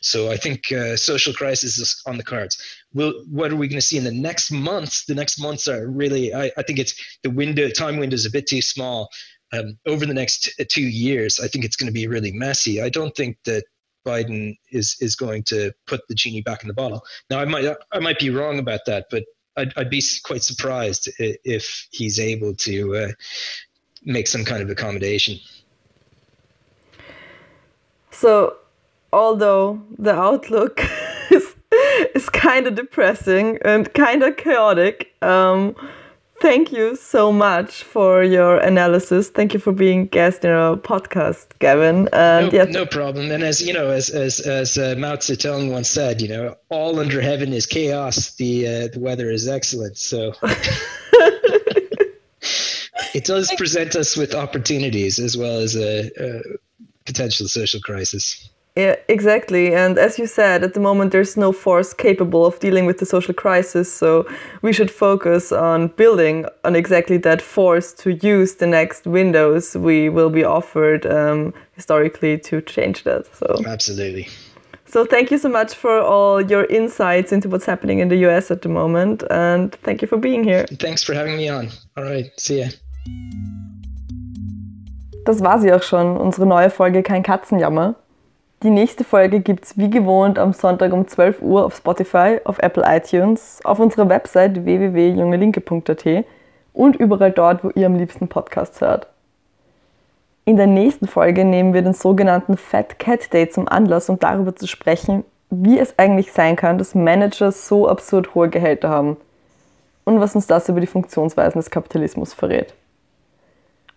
so. 0.00 0.30
I 0.30 0.36
think 0.36 0.72
uh, 0.72 0.96
social 0.96 1.32
crisis 1.32 1.78
is 1.78 2.02
on 2.06 2.16
the 2.16 2.22
cards. 2.22 2.58
Will 2.94 3.24
what 3.30 3.52
are 3.52 3.56
we 3.56 3.68
going 3.68 3.80
to 3.80 3.86
see 3.86 3.98
in 3.98 4.04
the 4.04 4.10
next 4.12 4.50
months? 4.50 5.04
The 5.04 5.14
next 5.14 5.38
months 5.38 5.68
are 5.68 5.86
really. 5.86 6.34
I, 6.34 6.50
I 6.56 6.62
think 6.62 6.78
it's 6.78 6.94
the 7.22 7.30
window 7.30 7.68
time 7.68 7.98
window 7.98 8.14
is 8.14 8.26
a 8.26 8.30
bit 8.30 8.46
too 8.46 8.62
small. 8.62 9.08
Um, 9.54 9.78
over 9.86 10.06
the 10.06 10.14
next 10.14 10.50
two 10.70 10.82
years, 10.82 11.38
I 11.38 11.46
think 11.46 11.64
it's 11.66 11.76
going 11.76 11.88
to 11.88 11.92
be 11.92 12.06
really 12.06 12.32
messy. 12.32 12.80
I 12.80 12.88
don't 12.88 13.14
think 13.14 13.36
that 13.44 13.64
Biden 14.06 14.56
is 14.70 14.96
is 15.00 15.14
going 15.14 15.42
to 15.44 15.72
put 15.86 16.00
the 16.08 16.14
genie 16.14 16.42
back 16.42 16.62
in 16.62 16.68
the 16.68 16.74
bottle. 16.74 17.02
Now, 17.30 17.38
I 17.38 17.44
might 17.44 17.76
I 17.92 17.98
might 17.98 18.18
be 18.18 18.30
wrong 18.30 18.58
about 18.58 18.80
that, 18.86 19.06
but 19.10 19.24
I'd, 19.56 19.72
I'd 19.76 19.90
be 19.90 20.02
quite 20.24 20.42
surprised 20.42 21.10
if 21.18 21.86
he's 21.90 22.18
able 22.18 22.54
to 22.54 22.96
uh, 22.96 23.08
make 24.04 24.26
some 24.26 24.44
kind 24.44 24.62
of 24.62 24.70
accommodation. 24.70 25.38
So, 28.22 28.54
although 29.12 29.82
the 29.98 30.14
outlook 30.14 30.80
is, 31.32 31.56
is 32.14 32.28
kind 32.28 32.68
of 32.68 32.76
depressing 32.76 33.58
and 33.64 33.92
kind 33.94 34.22
of 34.22 34.36
chaotic, 34.36 35.12
um, 35.22 35.74
thank 36.40 36.70
you 36.70 36.94
so 36.94 37.32
much 37.32 37.82
for 37.82 38.22
your 38.22 38.58
analysis. 38.58 39.28
Thank 39.28 39.54
you 39.54 39.58
for 39.58 39.72
being 39.72 40.06
guest 40.06 40.44
in 40.44 40.52
our 40.52 40.76
podcast, 40.76 41.48
Gavin. 41.58 42.08
And 42.12 42.52
no, 42.52 42.58
yeah, 42.58 42.64
no 42.66 42.86
problem. 42.86 43.32
And 43.32 43.42
as 43.42 43.60
you 43.60 43.72
know, 43.72 43.90
as 43.90 44.08
as 44.08 44.38
as 44.38 44.78
uh, 44.78 44.94
Mao 44.96 45.16
Zedong 45.16 45.72
once 45.72 45.90
said, 45.90 46.22
you 46.22 46.28
know, 46.28 46.54
all 46.68 47.00
under 47.00 47.20
heaven 47.20 47.52
is 47.52 47.66
chaos. 47.66 48.36
The 48.36 48.68
uh, 48.68 48.86
the 48.92 49.00
weather 49.00 49.32
is 49.32 49.48
excellent. 49.48 49.98
So. 49.98 50.32
it 53.14 53.24
does 53.24 53.52
present 53.56 53.96
us 53.96 54.16
with 54.16 54.32
opportunities 54.32 55.18
as 55.18 55.36
well 55.36 55.58
as 55.58 55.74
a, 55.74 56.10
a 56.18 56.40
potential 57.04 57.48
social 57.48 57.80
crisis. 57.80 58.48
Yeah, 58.74 58.96
exactly. 59.08 59.74
And 59.74 59.98
as 59.98 60.18
you 60.18 60.26
said, 60.26 60.64
at 60.64 60.72
the 60.72 60.80
moment 60.80 61.12
there's 61.12 61.36
no 61.36 61.52
force 61.52 61.92
capable 61.92 62.46
of 62.46 62.58
dealing 62.58 62.86
with 62.86 62.98
the 62.98 63.06
social 63.06 63.34
crisis, 63.34 63.92
so 63.92 64.26
we 64.62 64.72
should 64.72 64.90
focus 64.90 65.52
on 65.52 65.88
building 65.88 66.46
on 66.64 66.74
exactly 66.74 67.18
that 67.18 67.42
force 67.42 67.92
to 67.94 68.14
use 68.14 68.54
the 68.54 68.66
next 68.66 69.06
windows 69.06 69.76
we 69.76 70.08
will 70.08 70.30
be 70.30 70.42
offered 70.42 71.04
um, 71.04 71.52
historically 71.72 72.38
to 72.38 72.62
change 72.62 73.04
that. 73.04 73.26
So 73.36 73.62
absolutely. 73.66 74.28
So 74.86 75.04
thank 75.04 75.30
you 75.30 75.38
so 75.38 75.48
much 75.48 75.74
for 75.74 76.00
all 76.00 76.40
your 76.40 76.64
insights 76.64 77.32
into 77.32 77.50
what's 77.50 77.66
happening 77.66 77.98
in 77.98 78.08
the 78.08 78.16
US 78.28 78.50
at 78.50 78.62
the 78.62 78.70
moment, 78.70 79.22
and 79.30 79.74
thank 79.82 80.00
you 80.00 80.08
for 80.08 80.16
being 80.16 80.44
here. 80.44 80.66
Thanks 80.66 81.02
for 81.02 81.12
having 81.12 81.36
me 81.36 81.48
on. 81.50 81.68
All 81.98 82.04
right, 82.04 82.30
see 82.38 82.60
ya. 82.60 82.68
Das 85.24 85.42
war 85.42 85.60
sie 85.60 85.72
auch 85.72 85.82
schon, 85.82 86.16
unsere 86.16 86.46
neue 86.46 86.68
Folge 86.68 87.04
Kein 87.04 87.22
Katzenjammer. 87.22 87.94
Die 88.64 88.70
nächste 88.70 89.04
Folge 89.04 89.40
gibt 89.40 89.64
es 89.64 89.78
wie 89.78 89.88
gewohnt 89.88 90.36
am 90.36 90.52
Sonntag 90.52 90.92
um 90.92 91.06
12 91.06 91.42
Uhr 91.42 91.64
auf 91.64 91.76
Spotify, 91.76 92.40
auf 92.44 92.58
Apple 92.58 92.84
iTunes, 92.86 93.60
auf 93.62 93.78
unserer 93.78 94.08
Website 94.08 94.64
www.jungelinke.at 94.64 96.24
und 96.72 96.96
überall 96.96 97.30
dort, 97.30 97.62
wo 97.62 97.70
ihr 97.70 97.86
am 97.86 97.94
liebsten 97.94 98.26
Podcasts 98.28 98.80
hört. 98.80 99.06
In 100.44 100.56
der 100.56 100.66
nächsten 100.66 101.06
Folge 101.06 101.44
nehmen 101.44 101.72
wir 101.72 101.82
den 101.82 101.94
sogenannten 101.94 102.56
Fat 102.56 102.98
Cat 102.98 103.32
Day 103.32 103.48
zum 103.48 103.68
Anlass, 103.68 104.08
um 104.08 104.18
darüber 104.18 104.56
zu 104.56 104.66
sprechen, 104.66 105.24
wie 105.50 105.78
es 105.78 105.98
eigentlich 106.00 106.32
sein 106.32 106.56
kann, 106.56 106.78
dass 106.78 106.96
Manager 106.96 107.52
so 107.52 107.88
absurd 107.88 108.34
hohe 108.34 108.48
Gehälter 108.48 108.88
haben 108.88 109.16
und 110.04 110.18
was 110.18 110.34
uns 110.34 110.48
das 110.48 110.68
über 110.68 110.80
die 110.80 110.88
Funktionsweisen 110.88 111.60
des 111.60 111.70
Kapitalismus 111.70 112.34
verrät. 112.34 112.74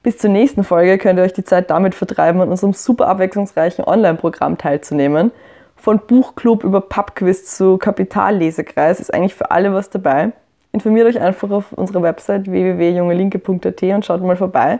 Bis 0.05 0.19
zur 0.19 0.29
nächsten 0.29 0.63
Folge 0.63 0.99
könnt 0.99 1.17
ihr 1.17 1.23
euch 1.23 1.33
die 1.33 1.43
Zeit 1.43 1.71
damit 1.71 1.95
vertreiben, 1.95 2.39
an 2.39 2.49
unserem 2.49 2.73
super 2.73 3.07
abwechslungsreichen 3.07 3.83
Online-Programm 3.83 4.55
teilzunehmen. 4.59 5.31
Von 5.75 5.97
Buchclub 5.97 6.63
über 6.63 6.79
Pubquiz 6.79 7.57
zu 7.57 7.79
Kapitallesekreis 7.79 8.99
ist 8.99 9.11
eigentlich 9.11 9.33
für 9.33 9.49
alle 9.49 9.73
was 9.73 9.89
dabei. 9.89 10.33
Informiert 10.73 11.07
euch 11.07 11.19
einfach 11.19 11.49
auf 11.49 11.73
unserer 11.73 12.03
Website 12.03 12.45
www.jungelinke.at 12.51 13.81
und 13.81 14.05
schaut 14.05 14.21
mal 14.21 14.37
vorbei. 14.37 14.77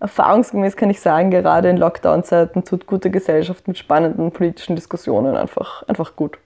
Erfahrungsgemäß 0.00 0.74
kann 0.74 0.90
ich 0.90 1.00
sagen, 1.00 1.30
gerade 1.30 1.70
in 1.70 1.76
Lockdown-Zeiten 1.76 2.64
tut 2.64 2.88
gute 2.88 3.12
Gesellschaft 3.12 3.68
mit 3.68 3.78
spannenden 3.78 4.32
politischen 4.32 4.74
Diskussionen 4.74 5.36
einfach, 5.36 5.84
einfach 5.84 6.16
gut. 6.16 6.36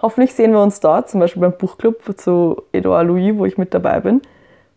Hoffentlich 0.00 0.32
sehen 0.32 0.52
wir 0.52 0.62
uns 0.62 0.78
dort, 0.78 1.10
zum 1.10 1.18
Beispiel 1.18 1.42
beim 1.42 1.58
Buchclub 1.58 2.04
zu 2.16 2.62
Edouard 2.70 3.08
Louis, 3.08 3.36
wo 3.36 3.46
ich 3.46 3.58
mit 3.58 3.74
dabei 3.74 3.98
bin. 3.98 4.22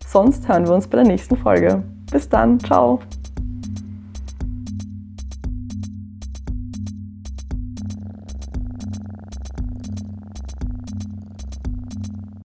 Sonst 0.04 0.48
hören 0.48 0.66
wir 0.66 0.74
uns 0.74 0.88
bei 0.88 0.98
der 0.98 1.06
nächsten 1.06 1.38
Folge. 1.38 1.84
Bis 2.12 2.30
dann, 2.30 2.60
ciao! 2.60 3.00